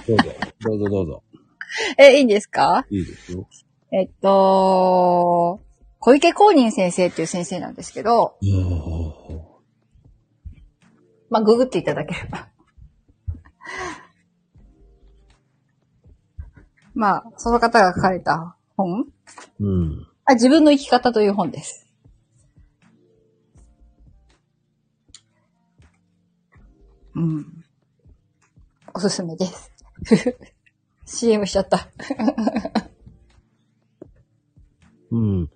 [0.06, 0.24] どうぞ。
[0.61, 1.22] どうぞどうぞ。
[1.96, 2.84] え、いいんですか？
[2.90, 3.48] いいですよ。
[3.90, 5.61] えっと、
[5.98, 9.58] 小池公認先生っていう先生なんですけど、お
[11.30, 12.48] まあ、ググっていただければ。
[16.92, 19.07] まあ、その方が書かれた本？
[19.61, 20.07] うん。
[20.25, 21.87] あ自分の生き方という本です。
[27.14, 27.64] うん。
[28.95, 29.73] おすすめです。
[31.05, 31.88] CM しちゃった。
[35.11, 35.51] うん。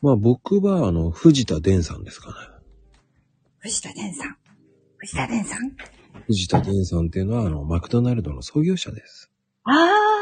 [0.00, 2.34] まあ僕は、あの、藤田伝さんですかね。
[3.58, 4.36] 藤田伝さん。
[4.98, 5.76] 藤田伝さん？
[6.26, 9.30] 藤田伝さんっていうのは、あの、マクドナルドの創業者です。
[9.64, 10.21] ああ。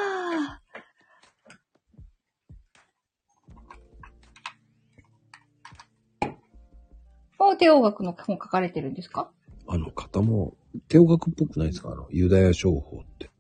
[7.57, 9.31] 帝王学の本書かれてるんですか？
[9.67, 10.57] あの方も、
[10.89, 11.91] 帝王学っぽくないですか？
[11.91, 13.31] あの、ユダヤ商法って。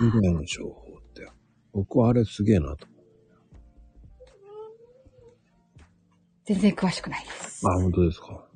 [0.00, 1.28] ユダヤの商法って。
[1.72, 2.86] 僕はあれすげえなと。
[6.44, 7.66] 全然詳しくないです。
[7.66, 8.46] あ、本当ですか？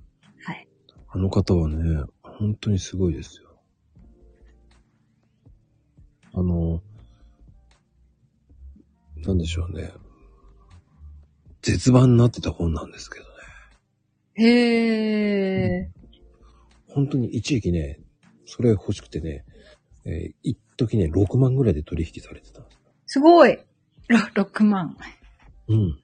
[0.45, 0.69] はい。
[1.09, 3.49] あの方はね、本当にすごいですよ。
[6.35, 6.83] あの、
[9.17, 9.93] なんでしょうね。
[11.63, 13.28] 絶版になってた本なんですけどね。
[14.39, 15.91] へえ。
[16.89, 18.01] 本当に一時期ね、
[18.47, 19.45] それ欲しくてね、
[20.05, 22.79] えー一時ね、6万ぐらいで取引されてたんです。
[23.07, 23.59] すごい。
[24.09, 24.97] ろ6万。
[25.69, 26.01] うん。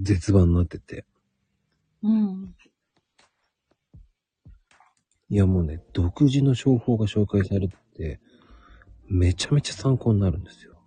[0.00, 1.04] 絶版になってて。
[2.02, 2.54] うん。
[5.30, 8.20] いやもうね、独自の商法が紹介されてて、
[9.08, 10.78] めちゃめちゃ参考になるんですよ。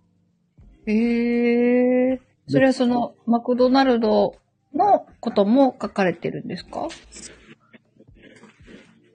[0.86, 2.20] へえ。
[2.48, 4.34] それはその、マクドナルド
[4.74, 6.88] のことも書かれてるんですか？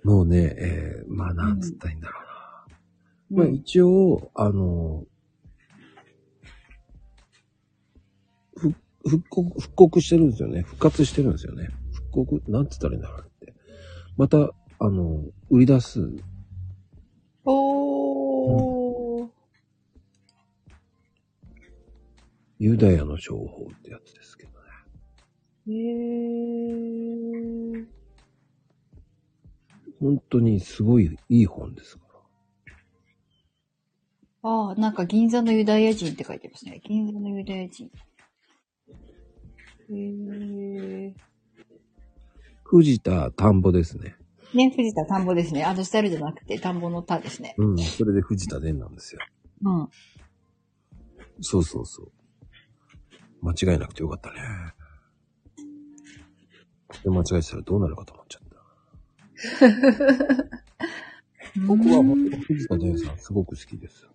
[0.06, 3.40] もうね、えー、まあなんつったらいいんだろうな。
[3.40, 5.04] まあうん一応、あの、
[8.56, 8.74] ふ
[9.06, 10.62] 復刻、復刻してるんですよね。
[10.62, 11.68] 復活してるんですよね。
[11.92, 13.54] 復刻、なんつったらいいんだろうって。
[14.16, 14.38] また、
[14.80, 16.10] あの、売り出す。
[17.44, 19.30] おー。
[22.60, 24.57] ユダヤの商法ってやつですけどね。
[25.70, 25.78] へえ。
[30.00, 32.04] 本当にすごいいい本ですか
[34.44, 34.50] ら。
[34.50, 36.80] ああ、なんか銀座のユダヤ人って書いてますね。
[36.84, 37.92] 銀座のユダヤ人。
[39.90, 39.94] へ
[41.08, 41.14] え。
[42.64, 44.16] 藤田田んぼですね。
[44.54, 45.64] ね、藤田田んぼですね。
[45.64, 47.56] あの、スタイルじゃなくて田んぼの田ですね。
[47.58, 47.78] うん。
[47.78, 49.22] それで藤田伝なんですよ。
[49.64, 49.90] うん。
[51.42, 52.12] そうそうそう。
[53.42, 54.38] 間違いなくてよかったね。
[57.10, 58.58] で間違えてたらどうなるかと思っちゃった。
[61.68, 64.08] 僕は本当に藤田伝さんすごく好きです。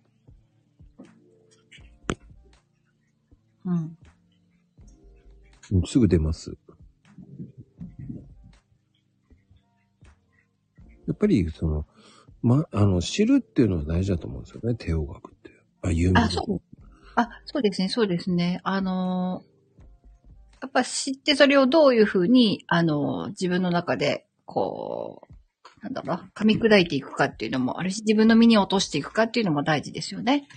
[3.65, 3.97] うん。
[5.71, 6.55] うんすぐ出ます。
[11.07, 11.85] やっぱり、その、
[12.41, 15.51] ま、あの、知るっていうのは大事だと思うんですよね、帝王学って。
[15.81, 16.61] あ、有名あ、そう。
[17.15, 18.61] あ、そうですね、そうですね。
[18.63, 19.52] あのー
[20.63, 30.47] やっぱ知ってそれをどういうふうに、あのー自分の中で、こう、なんだろうな、噛み砕いていくかっていうのもあるし、自分の身に落としていくかっていうのも大事ですよね。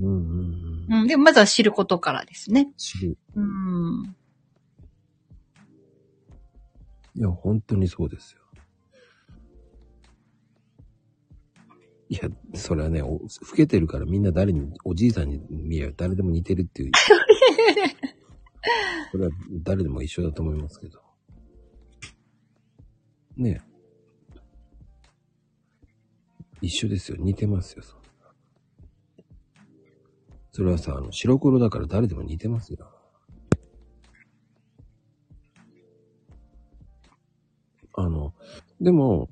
[0.00, 1.02] うんうんうんうん。
[1.02, 1.06] うん。
[1.06, 2.72] でもまずは知ることからですね。
[2.76, 3.16] 知る。
[3.36, 4.16] うん。
[7.14, 8.40] いや、本当にそうですよ。
[12.08, 13.20] いや、それはね、お老
[13.54, 16.90] けてるからみんな誰に、おじいさんに見えば誰でも似てるっていう。
[19.10, 19.30] それは
[19.62, 21.02] 誰でも一緒だと思いますけど。
[23.36, 23.72] ねえ。
[26.60, 27.18] 一緒ですよ。
[27.18, 27.82] 似てますよ。
[27.82, 28.02] そんな
[30.52, 32.88] それはさ、あの、白黒だから誰でも似てますよ。
[37.94, 38.34] あの、
[38.80, 39.28] でも、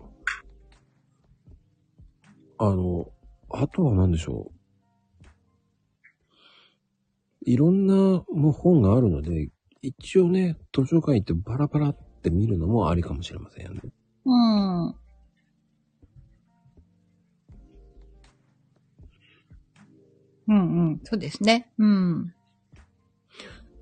[2.58, 3.10] あの、
[3.48, 4.59] あとは何でしょう。
[7.50, 9.48] いろんなもう本があるので、
[9.82, 13.80] 一応ね、図書館行ってバラバラって見るのもありかもしれませんよね。
[14.24, 14.86] うん。
[14.86, 14.94] うん
[20.46, 20.52] う
[20.92, 21.00] ん。
[21.02, 21.72] そうですね。
[21.78, 22.32] うん。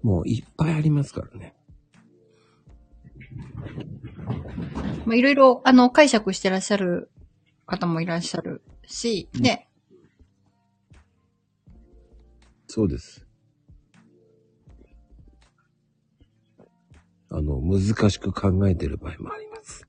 [0.02, 1.54] もういっぱいありますからね。
[5.04, 7.11] まあ、いろいろ、あの、解釈してらっしゃる
[7.66, 9.68] 方もいらっしゃるし、ね。
[12.66, 13.27] そうです。
[17.30, 19.86] あの、難しく考えてる場合もあります。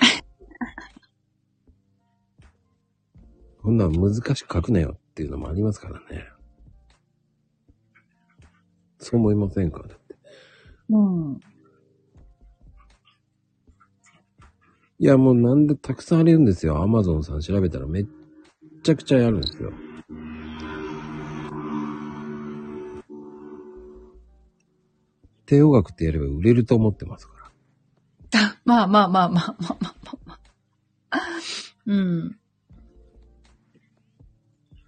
[3.62, 6.28] こんなん難しく書くなよっていうのもありますからね。
[8.98, 9.82] そう思いませんか？
[9.86, 10.16] だって。
[10.90, 11.40] うん。
[14.98, 16.82] いや、もうなんでたくさんあるんですよ。
[16.82, 18.06] アマゾンさん調べたらめっ
[18.82, 19.72] ちゃくちゃあるんですよ。
[25.46, 27.34] 帝王学ってやれば売れると思ってますか
[28.32, 28.56] ら。
[28.64, 31.20] まあまあまあまあまあまあまあ。
[31.86, 32.38] うん。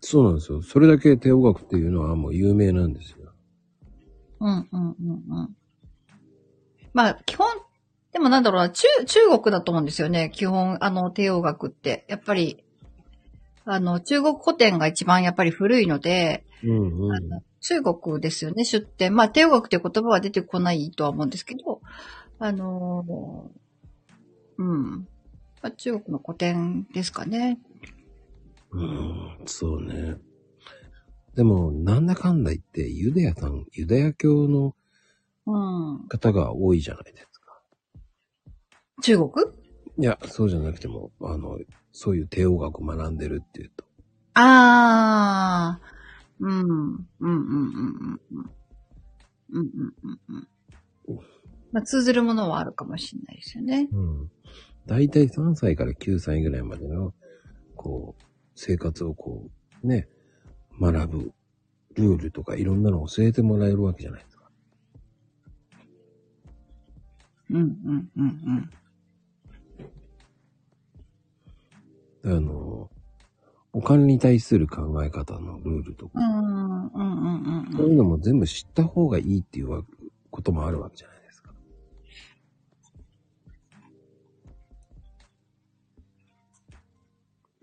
[0.01, 0.63] そうなんですよ。
[0.63, 3.33] それだけ帝王学っていうのはもう有名なんですよ。
[4.41, 4.97] うんうんうん
[5.31, 5.57] うん。
[6.93, 7.49] まあ基本、
[8.13, 10.31] でもなんだろうな、中、中国だと思うんですよね。
[10.35, 12.05] 基本、あの、帝王学って。
[12.09, 12.65] やっぱり、
[13.65, 19.15] あの、中国古典が一番やっぱり古いので、うんうん、中国ですよね、出典。
[19.15, 21.81] まあ、帝王学という言葉は出てこないとは思うんですけど、
[22.39, 25.09] あのーうん。
[25.63, 27.59] まあ、中国の古典ですかね。
[28.71, 30.17] うん、そうね。
[31.35, 34.75] でも、なんだかんだ言って、ユダヤさん、ユダヤ教の
[35.47, 35.51] う
[36.05, 36.09] ん。
[36.09, 37.63] 方が多いじゃないですか。
[39.03, 39.31] 中国？
[39.99, 41.59] いや、そうじゃなくても、あの、
[41.93, 43.85] そういう帝王学を学んでるっていうと。
[44.35, 45.98] ああ、
[46.41, 46.61] うん。
[46.61, 48.51] うんうんうんうん。
[49.51, 50.49] うんうんうんうん。
[51.73, 53.89] まあ、通ずるものはあるかもしれないですよね。
[53.93, 54.31] うん。
[54.87, 57.13] 大体3歳から9歳ぐらいまでの、
[57.77, 58.23] こう、
[58.55, 59.51] 生活をこ
[59.83, 60.09] う、ね、
[60.81, 61.33] 学ぶ、
[61.95, 64.51] ルールとかいろんなのを教えてもらえるわけじゃないですか。
[67.51, 68.71] うんうんうん
[72.25, 72.37] うん。
[72.37, 72.91] あの、
[73.79, 76.27] お金に対する考え方のルールとかうん。
[76.27, 77.77] う、ん、うん、うん、うん。
[77.77, 79.85] そういうのも全部知った方がいいっていうわ
[80.33, 81.53] こともあるわけじゃないですか。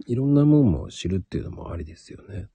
[0.08, 2.48] いろんなもんも知るっていうのもありですよね。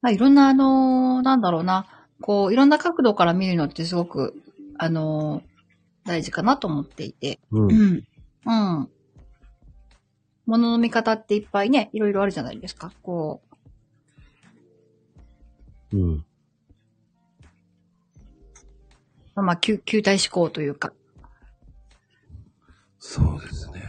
[0.00, 1.86] まあ、いろんな、あのーなんだろうな、
[2.22, 4.32] こう、いろんな角度から見るのってすごく、
[4.78, 5.56] あのー
[6.06, 7.40] 大事かなと思っていて。
[7.50, 7.70] うん。
[7.70, 8.04] うん。
[8.46, 8.88] うん。
[10.46, 12.92] 物の見方っていっぱいね、いろいろあるじゃないですか。
[13.02, 13.42] こ
[15.92, 16.24] う、うん。
[19.34, 20.92] まあ、球、球体思考というか。
[22.98, 23.82] そうですね。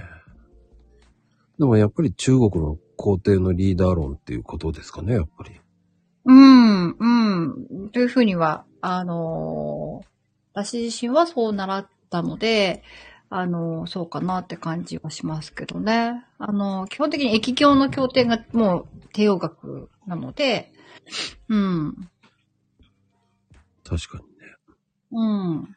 [1.57, 5.51] でもやっぱり中国の皇帝のリーダー論っていうことですかね、やっぱり。
[6.25, 7.89] うん、うん。
[7.91, 10.17] というふうには、あのー
[10.57, 12.81] 私自身はそう習ったので、
[13.29, 16.23] あのーそうかなって感じはしますけどね。
[16.39, 20.71] あのー基本的に液教の経典がもう帝王学なので、
[21.49, 22.09] うん、
[23.83, 24.29] 確かにね。
[25.11, 25.25] う
[25.59, 25.75] ん。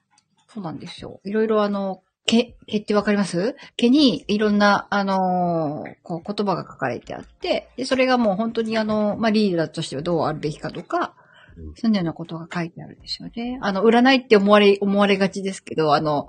[0.48, 1.20] そうなんですよ。
[1.24, 3.56] いろいろあの、毛、毛ってわかります？
[3.76, 11.14] 毛にいろんな、あのーこう言葉が書かれてあって、で、それがもう本当にあの、まあ、リーダーとしてはどうあるべきかとか、
[11.56, 13.58] うんそんなようなことが書いてあるんですよね。
[13.60, 16.28] あの、占いって思われ、思われがちですけど、あの、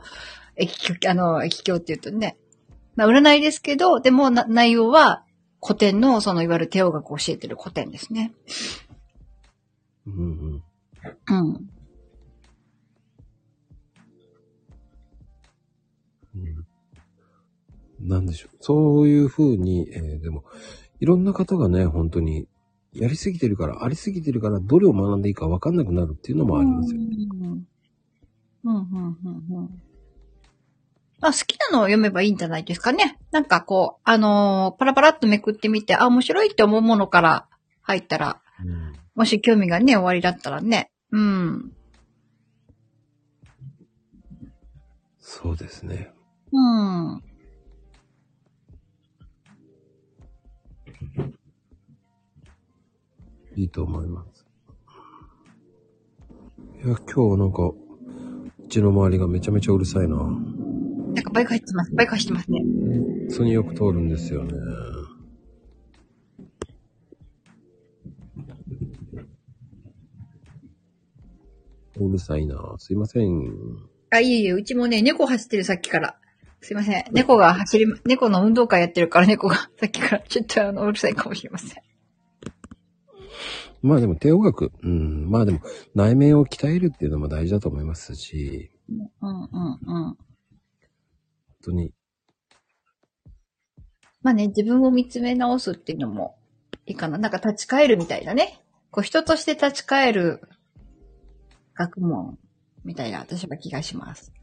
[0.61, 2.37] 液教、あの、液教って言うとね。
[2.95, 5.23] まあ、占いですけど、でもな内容は
[5.61, 8.33] 古典の、そのいわゆる帝王学を教えてる古典ですね。
[10.07, 10.63] うんうん。
[11.29, 11.69] うん。
[16.35, 16.65] うん
[17.99, 18.57] なんでしょう。
[18.61, 20.43] そういうふうに、えーでも、
[20.99, 22.47] いろんな方がね、本当に、
[22.93, 26.99] やりすぎてるから、ありすぎてるから、どれを学んでいいか分かんなくなるっていうのもありますよ。
[26.99, 27.67] うん。
[28.63, 29.81] うん、うん、うん、うん。
[31.21, 33.19] あ、好きなのを読めばいいんじゃないですかね。
[33.31, 37.47] なんかこう、あのーパラパラっとめくってみて、あ、面白いって思うものから
[37.83, 41.73] 入ったら、うんもし興味がね、終わりだったらね、うん。
[45.19, 46.11] そうですね。
[46.51, 47.23] うん。
[53.55, 54.45] いいと思います。
[56.83, 60.15] いや、今日なんか、うちの周りがめちゃめちゃうるさいな。
[61.13, 61.91] なんかバイク入ってます。
[61.93, 62.61] バイク走ってますね。
[63.27, 64.53] 普通によく通るんですよね。
[71.97, 72.75] うるさいな。
[72.77, 73.53] すいません。
[74.09, 76.17] あ、いえいえ、うちもね、猫走ってるさっきから。
[76.61, 77.03] すいません。
[77.11, 81.83] 猫が走り、猫の運動会やってるから猫が さっきからちょっとあの、うるさいかもしれません。
[83.81, 85.59] まあでも手音楽、うん、まあでも
[85.95, 90.17] 内面を鍛えるっていうのも大事だと思いますし、うんうんうん。
[91.63, 91.93] 本当に、
[94.23, 96.35] まあね、自分を見つめ直すっていうのも
[96.87, 97.17] いいかな。
[97.17, 98.59] なんか立ち返るみたいなね。
[98.89, 100.41] こう人として立ち返る
[101.75, 102.37] 学問
[102.83, 104.33] みたいな私は気がします。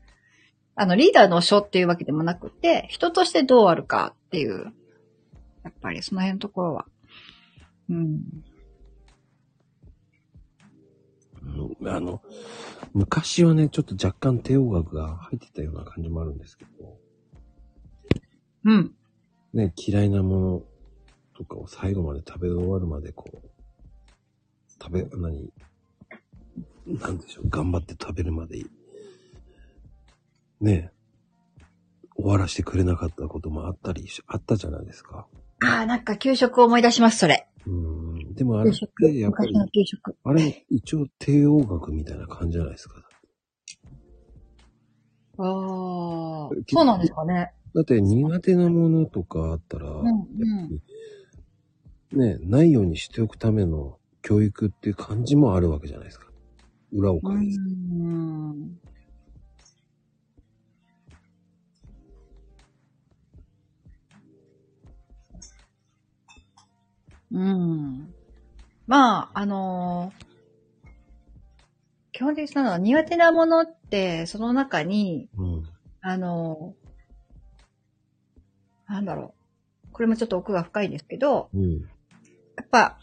[0.75, 4.73] あの、リーダーの書っていうわけでもなくて、人としてどうあるかっていう、
[5.65, 6.87] やっぱりその辺のところは。
[7.91, 7.97] うん。
[7.97, 8.01] う
[11.85, 12.23] んあの、
[12.93, 16.99] 昔はね、ちょっと若干手音楽が入ってたような感じもあるんですけど、
[18.69, 18.95] うん。
[19.55, 20.63] ね、嫌いなもの
[21.35, 23.39] とかを最後まで食べ終わるまでこう、
[24.81, 25.51] 食べ、何、
[26.87, 28.63] なんでしょう、頑張って食べるまで、
[30.61, 30.91] ね、
[32.15, 35.27] 終わらせてくれなかったこともあったりし、あったじゃないですか。
[35.65, 37.49] ああ、なんか給食を思い出します、それ。
[37.67, 38.35] うん。
[38.35, 39.11] でもあれっ給食。
[39.11, 40.15] て、やっぱり昔、の給食。
[40.25, 43.03] あれ、一応帝王楽みたいな感じじゃないですか。
[45.39, 47.53] ああ、そうなんですかね。
[47.75, 50.09] だって苦手なものとかあったら、うん
[52.13, 52.19] うん。
[52.19, 56.27] ね、ないようにしておくための教育っていう感じもあるわけじゃないですか。
[56.93, 57.61] 裏をう返す。
[57.61, 58.79] ん。
[67.31, 68.15] うん。
[68.87, 70.29] まあ、あのー
[72.11, 75.63] 基本的なのは苦手なものって、その中に、うん。
[76.01, 76.88] あのー
[78.89, 79.35] なんだろ
[79.89, 79.93] う。
[79.93, 81.81] これもちょっと奥が深いですけど、うん。
[81.81, 82.99] やっぱ、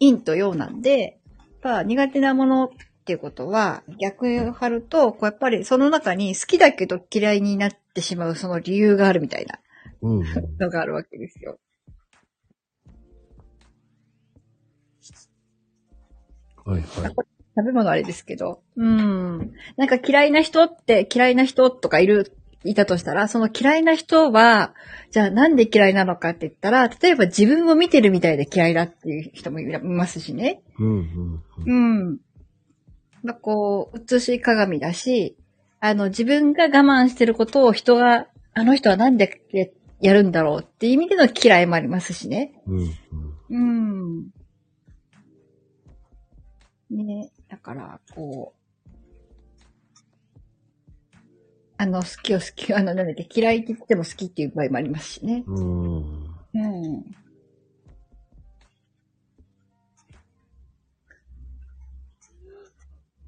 [0.00, 2.68] 陰と陽なんで、やっぱ苦手なものっ
[3.04, 9.58] ていうことは、逆を張ると、こうやっぱりその中に好きだけど嫌いになってしまうその理由があるみたいな
[10.02, 10.24] うん。
[10.58, 11.58] のがあるわけですよ。
[16.64, 17.14] はいはい。
[17.56, 18.62] 食べ物あれですけど。
[18.76, 19.52] うん。
[19.76, 22.32] なんか嫌いな人って嫌いな人とかいる、
[22.64, 24.74] いたとしたら、その嫌いな人は、
[25.10, 30.62] じゃあなんで嫌いなのかって言ったら、例えば自分を見てるみたいで嫌いだっていう人もいますしね。
[30.78, 32.08] うんうんうん。
[32.08, 32.18] うん。
[33.22, 35.36] まあ、こう、映し鏡だし、
[35.80, 39.66] あの、自分が我慢してることを人が、あの人はなんでや
[40.00, 42.52] やるんだろうっていう意味での嫌いもありますしね。
[42.66, 42.78] うん
[43.50, 44.32] うん。
[46.90, 47.06] うん。
[47.06, 48.59] ねだから、こう、
[51.80, 55.44] あの、好きを好き、 あの、なんだっけ、嫌いって言っても好きっていう場合もありますしね。
[55.46, 56.24] うん。
[56.52, 57.04] うん。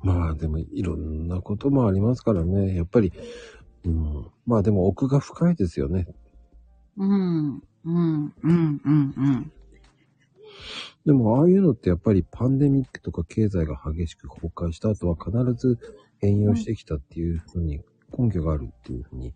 [0.03, 2.77] まあでもいろんなこともありますからね。
[2.77, 3.11] やっぱり、
[3.85, 4.27] うん。
[4.45, 6.07] まあでも奥が深いですよね。
[6.99, 7.55] うん。
[7.55, 7.63] うん。
[7.85, 8.33] うん。
[8.43, 8.83] うん。
[8.85, 9.53] うん。
[11.07, 15.79] でもああいうのってやっぱりパンデミックとか経済が激しく崩壊した後は必ず
[16.19, 17.81] 変容してきたっていうふうに
[18.17, 19.35] 根拠があるっていうふうに。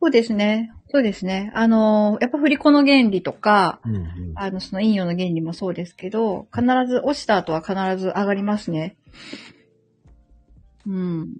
[0.00, 0.72] そうですね。
[0.90, 1.50] そうですね。
[1.54, 4.32] あの、やっぱ振り子の原理とか、うんうん。
[4.36, 8.96] あの、その陰陽の原理もそうですけど、必ず落ちた後は必ず上がりますね。
[10.86, 11.36] うん。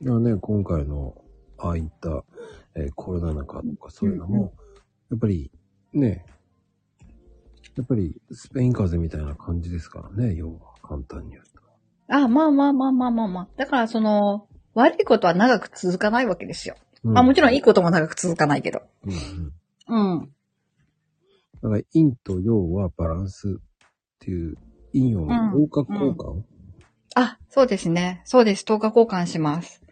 [0.00, 1.14] いやね、今回の
[1.58, 2.24] ああいった、
[2.74, 4.52] えーコロナ禍とかそういうのも、
[5.10, 5.52] やっぱり
[5.92, 6.26] ね、
[7.76, 11.54] やっぱりスペイン風邪みたいな感じですからね、要は簡単に言うと。
[12.08, 13.48] あ、まあまあまあまあまあまあ。
[13.56, 16.76] だからその、悪いことは長く続かないわけですよ。
[17.04, 18.82] うんまあもちろんいいことも長く続かないけど。
[19.06, 19.12] うん
[19.88, 20.14] うん。
[20.14, 20.34] うん。
[21.62, 23.52] だから陰と陽はバランスっ
[24.20, 24.56] ていう
[24.92, 26.42] 陰陽の効果交換、
[27.14, 28.22] あ、そうですね。
[28.24, 28.64] そうです。
[28.64, 29.82] 10日交換します。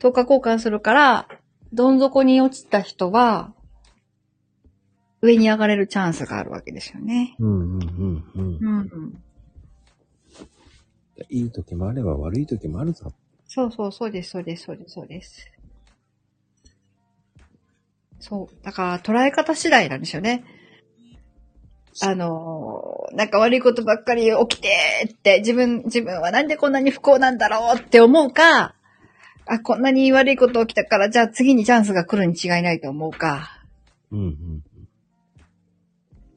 [0.00, 1.28] 10日交換するから、
[1.72, 3.52] どん底に落ちた人は、
[5.20, 7.36] 上に上がれるチャンスがあるわけですよね。
[7.38, 9.22] うん、うんうんうんうん。
[11.28, 13.12] いい時もあれば悪い時もあるぞ。
[13.54, 15.46] そうそう、そうです、そうです、そうです、そうです。
[18.18, 18.64] そう。
[18.64, 20.42] だから、捉え方次第なんですよね。
[22.00, 24.70] あのーなんか悪いことばっかり起きて
[25.06, 28.74] って、自分、自分はなんでこんなに不幸なんだろうって思うか、
[29.44, 33.62] あ、こんなに悪いこと起きたから、じゃあ次にチャンスが来るに違いないと思うか、
[34.10, 34.62] うんうん。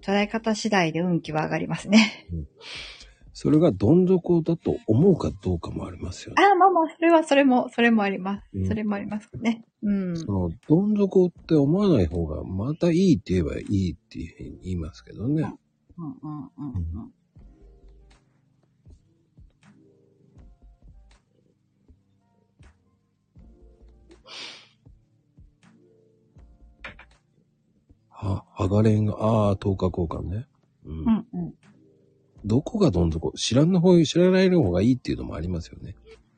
[0.03, 2.27] 捉え方次第で運気は上がりますね。
[3.37, 6.41] それがどん底だと思うかどうかもありますよね。
[6.41, 8.43] あ、まあまあ、それは、それも、それもあります。
[8.53, 9.65] うんそれもありますね。
[9.83, 10.15] うん。
[10.17, 15.53] その、どん底って思わない方が、またいいって言えばいいっていうふうに言いますけどね。
[15.97, 17.13] うんうんうんうん。
[28.07, 30.47] は、ハガレンが、ああ、10日交換ね。
[32.45, 35.95] どこがどん底知らんの方、知らない方がいいっていうのもありますよね。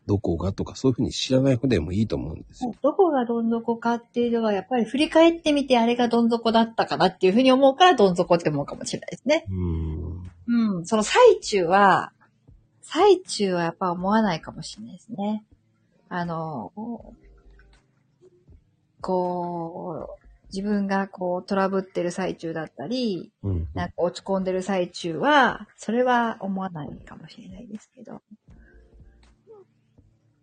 [0.07, 2.73] どこがとか、そういうふうに知らない方でもいいと思うんですよ。
[2.81, 9.45] どこがどん底かっていうのは、やっぱり振り返ってみて、あれがどん底だったかなっていうふうに思うから、どん底って思うかもしれないですね。
[9.49, 10.77] うん。
[10.77, 10.85] うん。
[10.85, 12.13] その最中は、
[12.81, 15.43] 最中はやっぱ思わないかもしれないですね。
[16.07, 16.71] あの、
[19.01, 23.67] こう、自分がこうトラブってる最中だったり、うん。
[23.73, 28.21] なんか落ち込んでる最中は、それは思わないかもしれないですけど。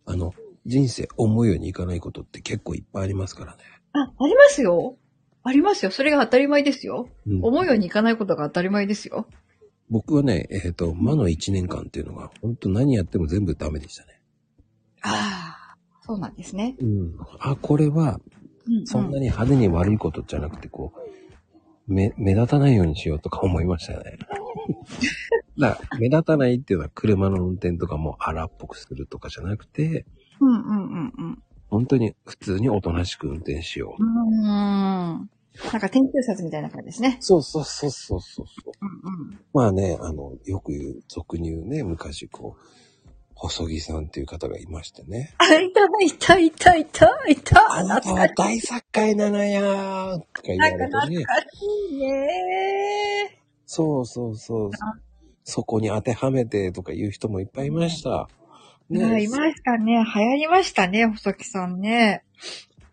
[0.06, 0.34] あの、
[0.66, 3.58] 人生思うようにいかないことって結構いっぱいありますからね。
[3.92, 4.96] あ、ありますよ。
[5.42, 5.90] ありますよ。
[5.90, 7.08] それが当たり前ですよ。
[7.26, 9.26] うん思うようにいかないことが当たり前ですよ。
[9.90, 14.20] 僕はね、えっ、と、魔の1年間っていうのが、本当何やっても全部ダメでしたね。
[15.02, 15.76] ああ、
[16.06, 16.76] そうなんですね。
[16.80, 17.16] うん。
[17.38, 18.18] あ、これは、
[18.66, 24.18] うんそんなに派手に悪いことじゃなくて、こう、目、目立たないようにしようとか思いましたよね。
[25.58, 30.06] だから、目立たないっていうのは車の運転とかも荒っぽくするとかじゃなくて、
[30.40, 31.42] うんうんうんうん。
[31.68, 34.02] 本当に普通におとなしく運転しよう。
[34.02, 35.30] うーん。
[35.72, 37.18] なんか天中殺みたいな感じですね。
[37.20, 38.72] そうそうそうそうそうそう。
[38.80, 39.38] うんうん。
[39.52, 42.83] まあね、あの、よく言う、俗に言うね、昔こう、
[43.46, 45.34] 細木さんっていう方がいましてね。
[45.36, 47.74] あ、いた、いた、いた、いた、いた。
[47.74, 51.26] あなたは大作家なのよーとか言われてね。
[51.90, 54.70] いいねそうそうそう。
[55.42, 58.30] そこに当てはめてとか言う人もいっぱいいました。
[58.90, 59.14] ー。
[59.14, 59.92] あいましたね。
[59.92, 62.24] 流行りましたね、細木さんね。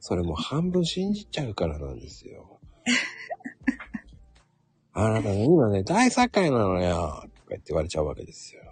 [0.01, 2.59] それも半分信じちゃうからなんですよ。
[4.91, 8.63] あなたね、今ね、大作家なのよとか言って言われちゃうわけですよ。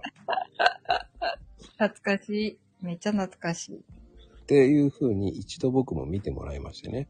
[1.79, 2.85] 懐かしい。
[2.85, 3.75] めっちゃ懐かしい。
[3.77, 7.07] っていう風に一度僕も見てもらいましてね。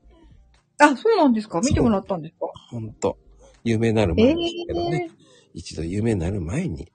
[0.80, 1.60] あ、そうなんですか？
[1.62, 2.48] 見てもらったんですか？
[2.70, 3.18] ほんと。
[3.64, 5.10] 有名になるえ前でしたけどね。
[5.12, 5.16] え
[5.54, 6.92] 一度有名になる前に。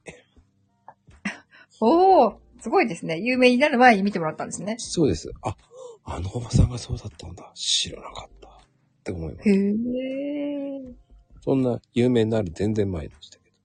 [1.81, 3.19] おー、すごいですね。
[3.19, 4.77] 有名になる前に見てもらったんですね。
[4.79, 5.31] そうです。
[5.43, 5.57] あ、
[6.05, 7.51] あのおばさんがそうだったんだ。
[7.55, 8.49] 知らなかった。
[8.49, 8.53] っ
[9.03, 9.49] て思います。
[9.49, 9.75] へえ。
[11.41, 13.57] そんな有名になる全然前でしたけど。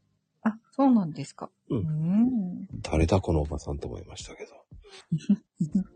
[0.43, 1.49] あ、そうなんですか。
[1.69, 2.67] うんん。
[2.81, 4.51] 誰だこのおばさんと思いましたけど。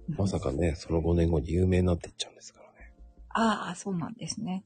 [0.17, 2.93] まさかね、その5年後に有名になっていっちゃうんですからね。
[3.29, 4.63] ああ、そうなんですね。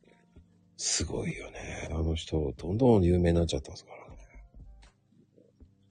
[0.78, 1.90] すごいよね。
[1.92, 4.18] あの人、どんどん有名になっちゃったんですからね。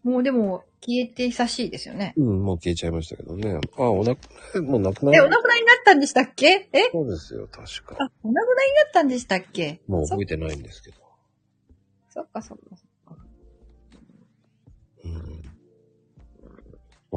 [0.04, 2.14] もうでも、消えて久しいですよね。
[2.16, 3.58] うん、もう消えちゃいましたけどね。
[3.76, 5.30] あ、お亡く、 もう亡くなえ、おる。
[5.30, 6.68] 亡くなりになったんでしたっけ？
[6.72, 6.90] え？
[6.92, 7.96] そうですよ、確か。
[7.98, 9.80] あ、お亡くなりになったんでしたっけ？
[9.86, 10.98] そもう覚えてないんですけど。
[12.10, 12.76] そっかそっか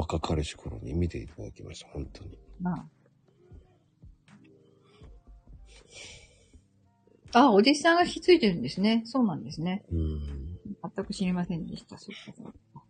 [0.00, 2.38] 若かりし頃に見ていただきました、本当に。
[2.58, 2.86] まあ。
[7.32, 9.02] あ、お弟子さんが引き継いでるんですね。
[9.04, 9.84] そうなんですね。
[9.92, 10.58] うん。
[10.94, 11.98] 全く知りませんでした。
[11.98, 12.82] そっかそっか。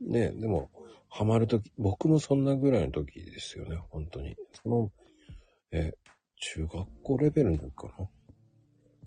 [0.00, 0.70] ねでも、
[1.10, 4.34] ハマるとき、僕もそんなぐらいの時ですよね、本当に。
[4.62, 4.90] その、
[5.72, 5.92] え、
[6.36, 8.08] 中学校レベルの時かな。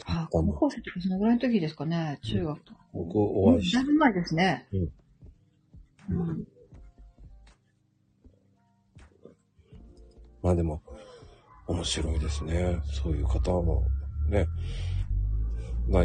[0.05, 2.19] あ、高校生とかそのぐらいの時ですかね。
[2.23, 2.79] 中学とか。
[2.93, 4.67] 僕お会いして、だいぶ前ですね。
[4.73, 4.91] うん。
[6.09, 6.47] うん。
[10.41, 10.81] まあでも、
[11.67, 12.81] 面白いですね。
[13.03, 13.87] そういう方も、
[14.29, 14.47] ね。
[15.87, 16.03] まあ、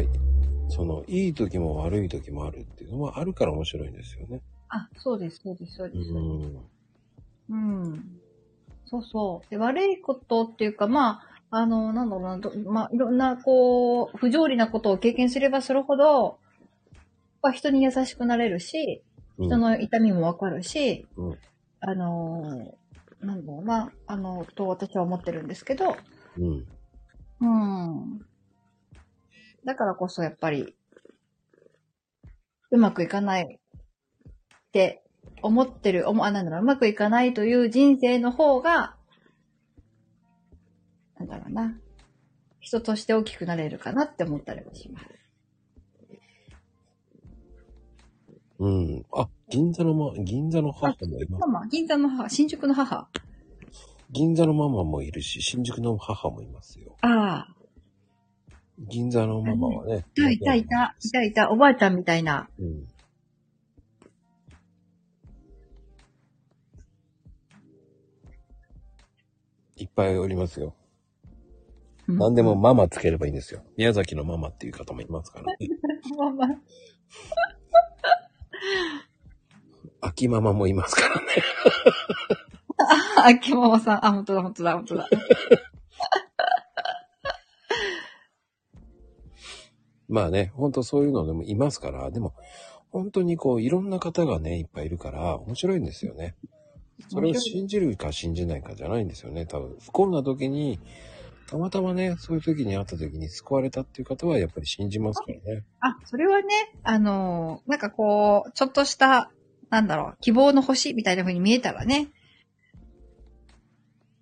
[0.69, 4.41] その、いい時も悪い時もあるっていうのはあるから面白いんですよね。
[4.69, 6.13] あ、そうです、そうです、そううです。
[6.13, 6.69] ん。
[7.49, 8.03] うん。
[8.85, 9.49] そうそう。
[9.49, 16.39] で、悪いことっていうか、まあ、あの、なんだろうな、どまあ、いろんな、こう、不条理なことを経験すればするほど、
[17.41, 19.07] まあ、人に優しくなれるし、うん
[19.39, 21.37] 人の痛みもわかるし、うん
[21.79, 25.95] あのー、なんだろうな、あの、と私は思ってるんですけど、
[26.37, 26.65] うん。
[27.39, 28.21] うん。
[29.63, 30.75] だからこそやっぱり、
[32.71, 35.03] うまくいかないって
[35.43, 38.96] 思ってる、思あ、なんだろう、うまくいかないという人生の方が、
[41.19, 41.79] なんだろうな。
[42.59, 45.05] 人として大きくなれるかなって思ったりもします。
[48.59, 49.05] うん。
[49.13, 51.41] あ、銀座のま、銀座の母もいます。
[51.41, 53.07] ママ、銀座の母、新宿の母。
[54.09, 56.95] 銀座のママもいるし、新宿の母もいますよ。
[57.01, 57.55] ああ、
[58.79, 60.05] 銀座のママはね。
[60.15, 62.49] いたいたいた、いたいた、おばあちゃんみたいな。
[62.59, 62.87] うん。
[69.75, 70.73] いっぱいおりますよ。
[72.07, 73.63] うん何でもママつければいいんですよ。
[73.75, 75.57] 宮崎のママっていう方もいますからね。
[76.17, 76.47] ママ。
[80.01, 81.27] 秋ママもいますからね。
[83.17, 84.05] あ、秋ママさん。
[84.05, 85.09] あ、本当だ、本当だ、本当だ。
[90.07, 92.33] まあね、ほんとそういうのでもいますから、でも、
[92.91, 96.35] 本当にこう、いろんな方がね、いっぱいいるから、面白いんですよね。
[97.09, 99.45] それを信じるか信じないかじゃないんですよね。
[99.45, 100.79] 多分、不幸な時に、
[101.47, 105.63] たまたまね、そういう時に会った時に救われたっていう方は、やっぱり信じますからね。
[105.79, 106.45] あ、それはね、
[106.83, 109.31] あのーなんかこう、ちょっとした、
[109.69, 112.09] なんだろう、希望の星みたいな風に見えたらね、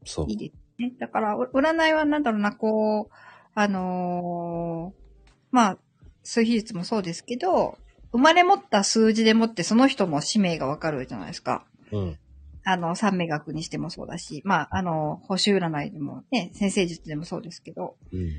[0.06, 0.34] そうい。
[0.34, 0.94] いですね。
[1.00, 3.14] だから、う占いはなんだろうな、こう、
[3.56, 5.06] あのー
[5.50, 5.78] まあ、
[6.24, 7.78] 数比率もそうですけど、
[8.12, 11.66] 生まれ持った数字でもってその人の使命がわかるじゃないですか。
[11.92, 12.20] うん。
[12.66, 18.32] あの、三名学にしてもそうだし、まあ、あの、星占いでもね、先生術でもそうですけど、うん。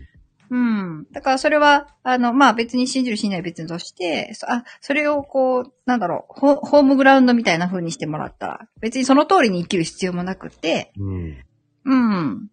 [0.48, 1.06] うん。
[1.12, 11.44] だからそれは、あの、まあ別に信じる信じない別にとして、あ、それをこう、なんだろう、ホームグラウンドみたいな風にしてもらったら、別にその通りに生きる必要もなくて、うん。
[11.84, 12.50] うん。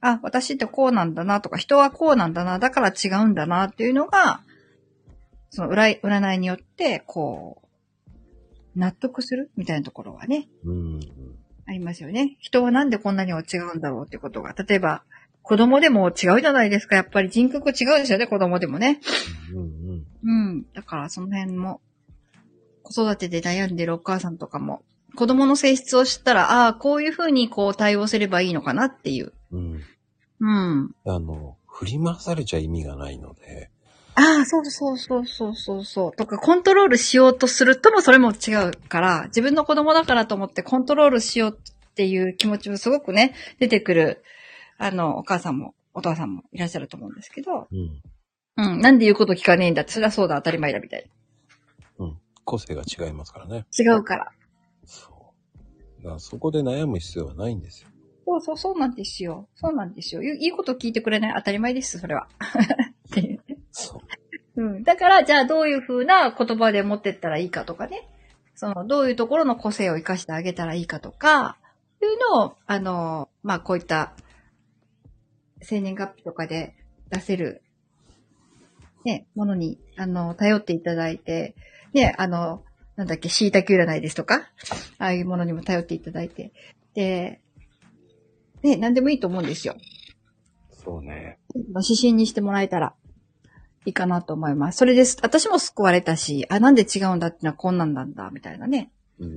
[0.00, 4.40] あ、私ってこうなんだなとか、人はこうなんだな、だから違うんだなっていうのが、
[5.50, 7.67] その、占いによって、こう、
[8.78, 9.50] 納得する？
[9.56, 11.00] みたいなところはね、うん。
[11.66, 12.36] ありますよね。
[12.40, 14.54] 人はなんでこんなにも違うんだろうってことが。
[14.54, 15.02] 例えば、
[15.42, 16.96] 子供でも違うじゃないですか。
[16.96, 19.00] やっぱり人格違うですよね、子供でもね。
[19.52, 19.58] うん。
[19.58, 20.06] うん。
[20.22, 20.66] うん。
[20.72, 21.80] だからその辺も、
[22.82, 24.82] 子育てで悩んでるお母さんとかも、
[25.16, 29.32] 子供の性質を知ったら、ああ、こういうふうにこう対応すればいいのかなっていう。
[29.50, 29.82] うん。
[30.40, 30.94] うん。
[31.04, 33.70] あの、振り回されちゃ意味がないので、
[34.18, 36.12] ああ、そうそうそうそうそうそう。
[36.12, 44.24] とか、コントロールしようとするともそれも違うから、自分の子供だからと思ってコントロールしようっていう気持ちもすごくね、出てくる、
[44.76, 48.02] あの、お母さんもお父さんもいらっしゃると思うんですけど、うん。
[48.56, 51.08] うん、なんで言うこと聞かねえんだって、それはそうだ、当たり前だ、みたい
[51.98, 52.18] うん。
[52.44, 53.66] 個性が違いますからね。
[53.78, 53.94] な。
[53.94, 54.32] 違うから。
[54.84, 55.32] そ
[56.00, 56.02] う。
[56.02, 57.88] だからそこで悩む必要はないんですよ。
[58.26, 59.48] そうそう、そうなんですよ。
[59.54, 60.22] そうなんですよ。
[60.22, 62.28] いいいこと聞いてくれない当たり前です、それは。
[63.08, 64.00] っていうねそう。
[64.58, 64.82] うん。
[64.82, 68.08] だから、じゃあどういう風な言葉で持ってったらいいかとかね。
[68.56, 71.56] その、どういうところの個性を活かしてあげたらいいかとか、
[72.02, 74.14] いうのを、あの、まあ、こういった、
[75.62, 76.74] 生年月日とかで
[77.10, 77.62] 出せる、
[79.04, 81.54] ね、ものに、あの、頼っていただいて、
[81.94, 82.64] ね、あの、
[82.96, 84.50] なんだっけ、椎茸占いですとか、
[84.98, 86.52] ああいうものにも頼っていただいて、
[86.94, 87.40] で、
[88.64, 89.76] ね、何でもいいと思うんですよ。
[90.72, 91.38] そうね。
[91.54, 92.94] 指針にしてもらえたら
[93.88, 94.76] いいかなと思います。
[94.76, 95.16] それです。
[95.22, 98.92] 私も救われたし、あ、なんで違うんだってのはこんなんなんだ、みたいなね。
[99.18, 99.28] うん。
[99.28, 99.32] う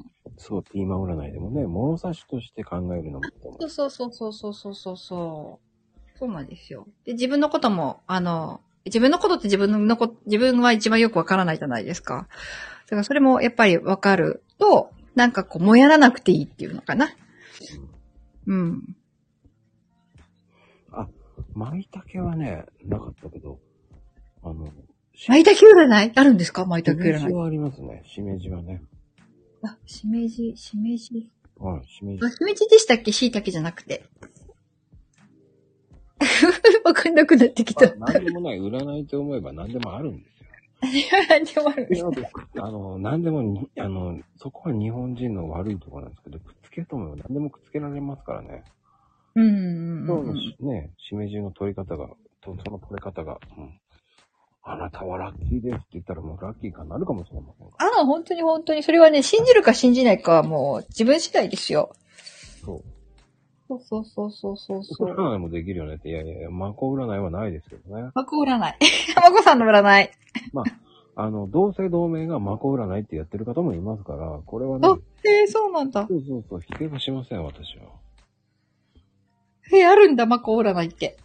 [0.00, 0.04] ん。
[0.36, 3.26] そう、ピーマン占いでもね、物差しとして考えるのも
[3.60, 6.18] そうそうそうそうそうそうそう。
[6.18, 6.88] そうなんですよ。
[7.04, 12.26] で、自分のことも、あの、自分のことって自分のこ、自分は一番よくわからないじゃないですか。
[12.86, 17.14] だからそれもやっぱりわかると、なんかこう、もやらなくていいっていうのかな。
[18.48, 18.96] うん。
[18.98, 18.99] あ、
[21.54, 23.58] 舞茸はね、なかったけど、
[24.42, 24.72] あの、
[25.28, 26.12] 舞茸占い？
[26.14, 26.64] あるんですか？
[26.64, 27.18] 舞茸占い。
[27.18, 28.02] しめじはありますね。
[28.06, 28.82] しめじはね。
[29.62, 31.30] あ、しめじ、しめじ。
[31.58, 32.30] はい、しめじあ、。
[32.30, 33.12] しめじでしたっけ？
[33.12, 34.04] 椎茸じゃなくて。
[36.84, 37.94] わかんなくなってきた。
[37.96, 40.40] まあ何でもない、占いと思えば何でもあるんです
[41.14, 41.20] よ。
[41.28, 42.04] 何でもあるんです
[42.58, 48.64] あの、何でもに、あの、そこは日本人の悪いところなんですけど、くっつけようと思えば何でもくっつけられますからね。
[49.34, 50.24] うんうんそう
[50.66, 52.08] のね、しめじの取り方が、
[52.40, 53.80] とその取れ方が、うん。
[54.62, 57.66] あなたはラッキーですって言ったらもうラッキーかなるかもしれません。
[57.66, 58.82] ああ、本当に本当に。
[58.82, 61.94] それはね、信じるか信じないかはもう自分次第ですよ。
[62.64, 63.00] そう。
[63.68, 65.14] そうそうそうそうそうそう。
[65.14, 68.10] 占いもできるよねって、いやいやいや、マコ占いはないですけどね。
[68.14, 68.58] マコ占い。
[69.16, 70.10] マコさんの占い。
[70.52, 70.64] まあ、
[71.22, 76.06] あの、同姓同名がマコ占いってやってる方もいますから、これはねあ、えー、そうなんだ。
[76.06, 77.84] そうそうそう、否定はしません、私は。
[79.72, 81.16] えー、あるんだ、マコ占いって。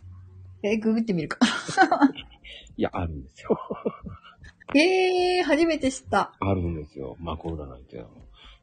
[0.64, 1.40] えー、ググってみるか。
[2.78, 3.60] いや、あるんですよ。
[4.76, 6.34] えー、初めて知った。
[6.40, 8.16] あるんですよ、マコ占いっていうのは。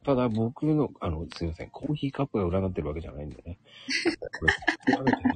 [0.03, 3.57] ただ僕の、あの、すいません、コーヒーカップが占ってるわけじゃないんでね。
[4.95, 5.33] 調べても、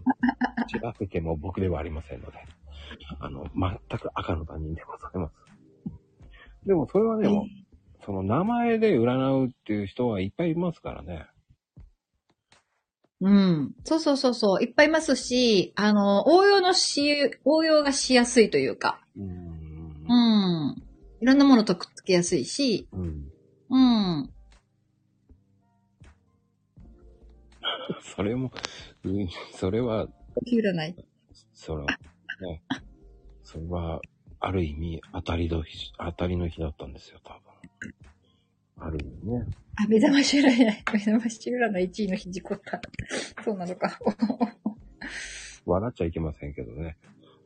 [0.82, 2.38] 調べても僕ではありませんので、
[3.20, 5.48] あの、全く赤の他人でございます。
[6.66, 7.46] でもそれはね、もう
[8.06, 11.26] その名前で占うっていう人はいっぱいいますからね。
[13.20, 13.76] うん。
[13.84, 14.64] そうそうそうそう。
[14.64, 19.28] いっぱいいますし、あの、応用のし、応用がしやすいというか、うーん。
[20.08, 20.14] う
[20.74, 20.76] ん。
[21.20, 23.32] いろんなものとくっつけやすいし、うん。
[23.70, 24.34] うん。
[28.16, 28.52] それも、
[29.04, 30.08] うんそれは、
[30.46, 30.96] 占い。
[31.54, 32.62] それは、ね、
[33.44, 34.02] それは、
[34.40, 37.47] ある意味、当たりの日、当たりの日だったんですよ、多分。
[38.80, 39.46] ある意味ね。
[39.76, 40.66] あ、目覚まし占い。
[40.94, 42.82] 目覚まし占い1位の日事故った。
[43.44, 44.00] そうなのか。
[45.66, 46.98] 笑っちゃいけませんけどね。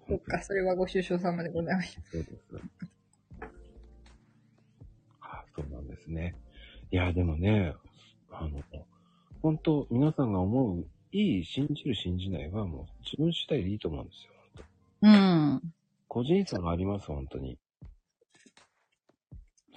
[0.08, 2.00] そっか、それはご愁傷様でございます。
[2.12, 2.42] そうです。
[5.22, 6.36] あそうなんですね。
[6.92, 7.74] いや、でもね、
[8.30, 8.62] あの、
[9.42, 14.34] 本当皆さんが思う、いい、信じる、信じないはもう自分次第でいいと思うんですよ。
[14.54, 14.64] 本
[15.02, 15.74] 当うん。
[16.08, 17.58] 個人差があります、本当に。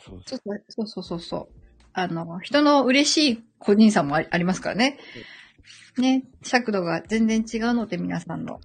[0.04, 1.48] そうそうそうそうそうそう。
[1.92, 4.98] あの、人の嬉しい個人差もありありますからね。
[5.96, 8.60] ね、尺度が全然違うので、皆さんの。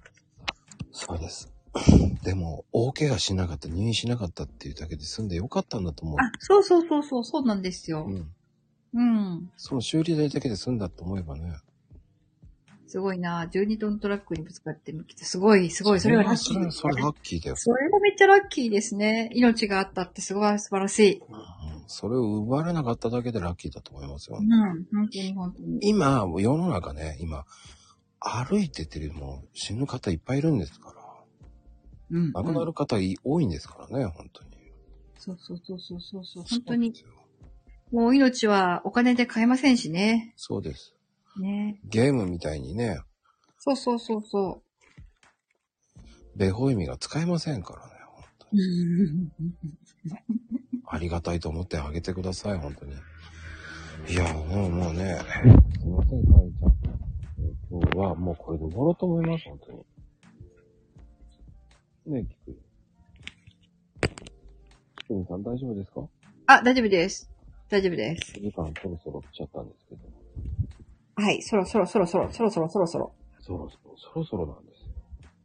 [0.92, 1.52] そうです。
[2.24, 8.10] でも、大怪我しなかった、入院しなかったっていうだけで済んでよかったんだと思あ、そうそうそうそう、そうなんですよう。。
[8.10, 8.34] うん。
[8.92, 9.50] うん。
[9.56, 11.54] その修理代だけで済んだと思えばね。
[12.90, 17.56] すごいな12トントラックにぶつかってみて、すごい、すごい、それはラッキーですそれラッキーだよ。
[17.56, 19.30] それがめっちゃラッキーですね。
[19.32, 21.18] 命があったってすごい素晴らしい。
[21.18, 24.42] うんそれを奪われなかっただけでラッキーだと思いますよう。
[24.44, 24.48] ん、
[24.92, 25.78] 本当に本当に。
[25.82, 27.44] 今、世の中ね、今、
[28.20, 30.96] 歩いてても死ぬ方いっぱいいるんですから。
[32.12, 32.32] うん。
[32.32, 34.50] 亡くなる方い多いんですからね、本当に。
[35.18, 36.44] そうそうそうそうそうそう。
[36.48, 36.90] 本当にそ。
[36.90, 37.20] うですよ
[37.90, 40.32] もう命はお金で買えませんしね。
[40.36, 40.94] そうです。
[41.38, 41.80] ね。
[41.84, 43.00] ゲームみたいにね、
[43.58, 44.62] そうそうそうそ
[46.36, 49.30] ベホイミが使えませんからね、本当うに。
[50.86, 52.92] ありがたいと思ってあげてください、本当に。
[54.08, 55.18] いや、もうもうね、
[55.78, 56.74] すいません、かいちゃん。
[57.70, 59.78] 今日はもうこれで終わろうと思います、本当に。
[62.14, 62.56] ねえ、キクリン。
[64.96, 66.08] キクリンさん大丈夫ですか？
[66.46, 67.30] あ、大丈夫です。
[67.68, 68.32] 大丈夫です。
[68.32, 70.00] 時間そろそろ来ちゃったんですけど。
[71.20, 73.12] はい、そろそろそろそろ、そろそろそろそろ。
[73.40, 74.88] そろそろ、そろそろなんですよ。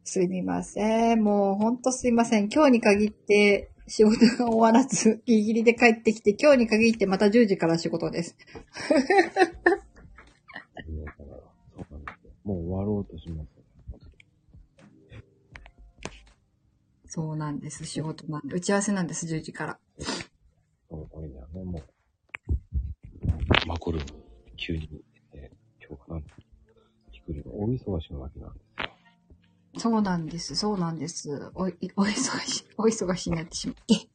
[0.04, 1.22] すみません。
[1.22, 2.48] もうほんとすいません。
[2.48, 8.36] 今日に限って仕事が終わらず、 ギリギリで帰ってきて、今日に限ってまた10時から仕事です。
[10.86, 10.94] そう
[11.90, 12.32] なんですよ。
[12.44, 13.56] もう終わろうとします。
[17.08, 17.84] そうなんです。
[17.84, 18.54] 仕事なんで。
[18.54, 19.78] 打ち合わせなんです、10時から。
[20.88, 21.82] そのためにはね、もう、
[23.66, 24.20] マコルーム、
[24.56, 25.02] 急に、
[25.88, 26.20] えー今日かな、
[27.12, 28.90] キクリンが大忙しなわけなんですよ。
[29.78, 30.56] そうなんです。
[30.56, 31.50] そうなんです。
[31.54, 34.08] おい、お忙しい、お忙しいになってしまって。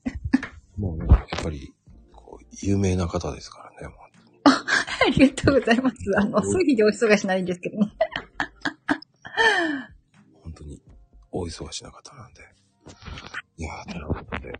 [0.77, 1.73] もうね、やっぱり、
[2.13, 4.01] こう、有名な方ですからね、も
[4.43, 5.95] ありがとうございます。
[6.17, 7.91] あの、数日でお忙しないんですけどね。
[10.33, 10.81] う 本当に、
[11.31, 12.41] 大忙しな方なんで。
[13.57, 14.59] いやー、ということで、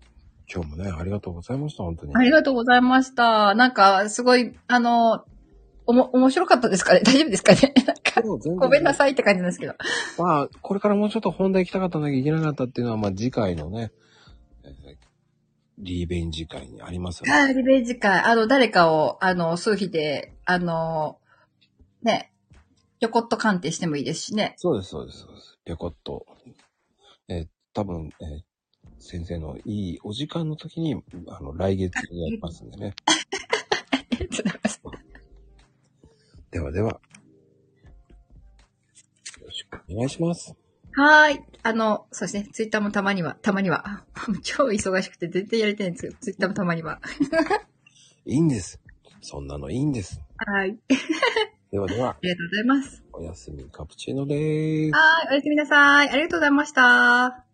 [0.53, 2.16] 今日もね、ありがとうございました、本当に。
[2.16, 3.55] ありがとうございました。
[3.55, 5.26] なんか、すごい、あの、
[5.86, 7.01] おも、面白かったですかね？
[7.05, 7.73] 大丈夫ですかね？
[8.59, 9.73] ごめんなさいって感じなんですけど。
[10.17, 13.91] まあ、これからもうちょっと本題行きたかったんだけど行けなかったっていうのは、まあ次回のね、
[14.63, 14.71] えー
[15.84, 17.34] リベンジ会にありますよね。
[17.34, 18.19] あーリベンジ会。
[18.21, 21.17] あの、誰かを、あの、数日で、あの、
[22.03, 22.32] ね、
[22.99, 24.53] ちょこっと鑑定してもいいですしね。
[24.57, 25.57] そうです、そうです、そうです。
[25.65, 26.27] ぴょこっと。
[27.27, 28.41] えー多分、えー
[29.03, 30.95] 先生のいいお時間の時に、
[31.29, 32.93] あの、来月にやりますんでね。
[33.91, 34.80] ありがとうございます
[36.52, 36.91] ではでは。
[36.91, 36.99] よ
[39.45, 40.54] ろしくお願いします。
[40.93, 41.39] はーい。
[41.64, 42.49] あの、そうですね。
[42.52, 43.88] ツイッターもたまには、たまには。
[43.88, 44.06] あ
[44.43, 46.99] 超忙しくて全然やりたいんですけど、ツイッターもたまには。
[48.26, 48.82] いいんです。
[49.22, 50.22] そんなのいいんです。
[50.38, 50.78] はい。
[51.72, 53.04] ではでは、ありがとうございます。
[53.14, 54.93] おやすみカプチーノでーす。
[54.93, 55.28] はい。
[55.32, 56.10] おやすみなさい。
[56.10, 57.51] ありがとうございました。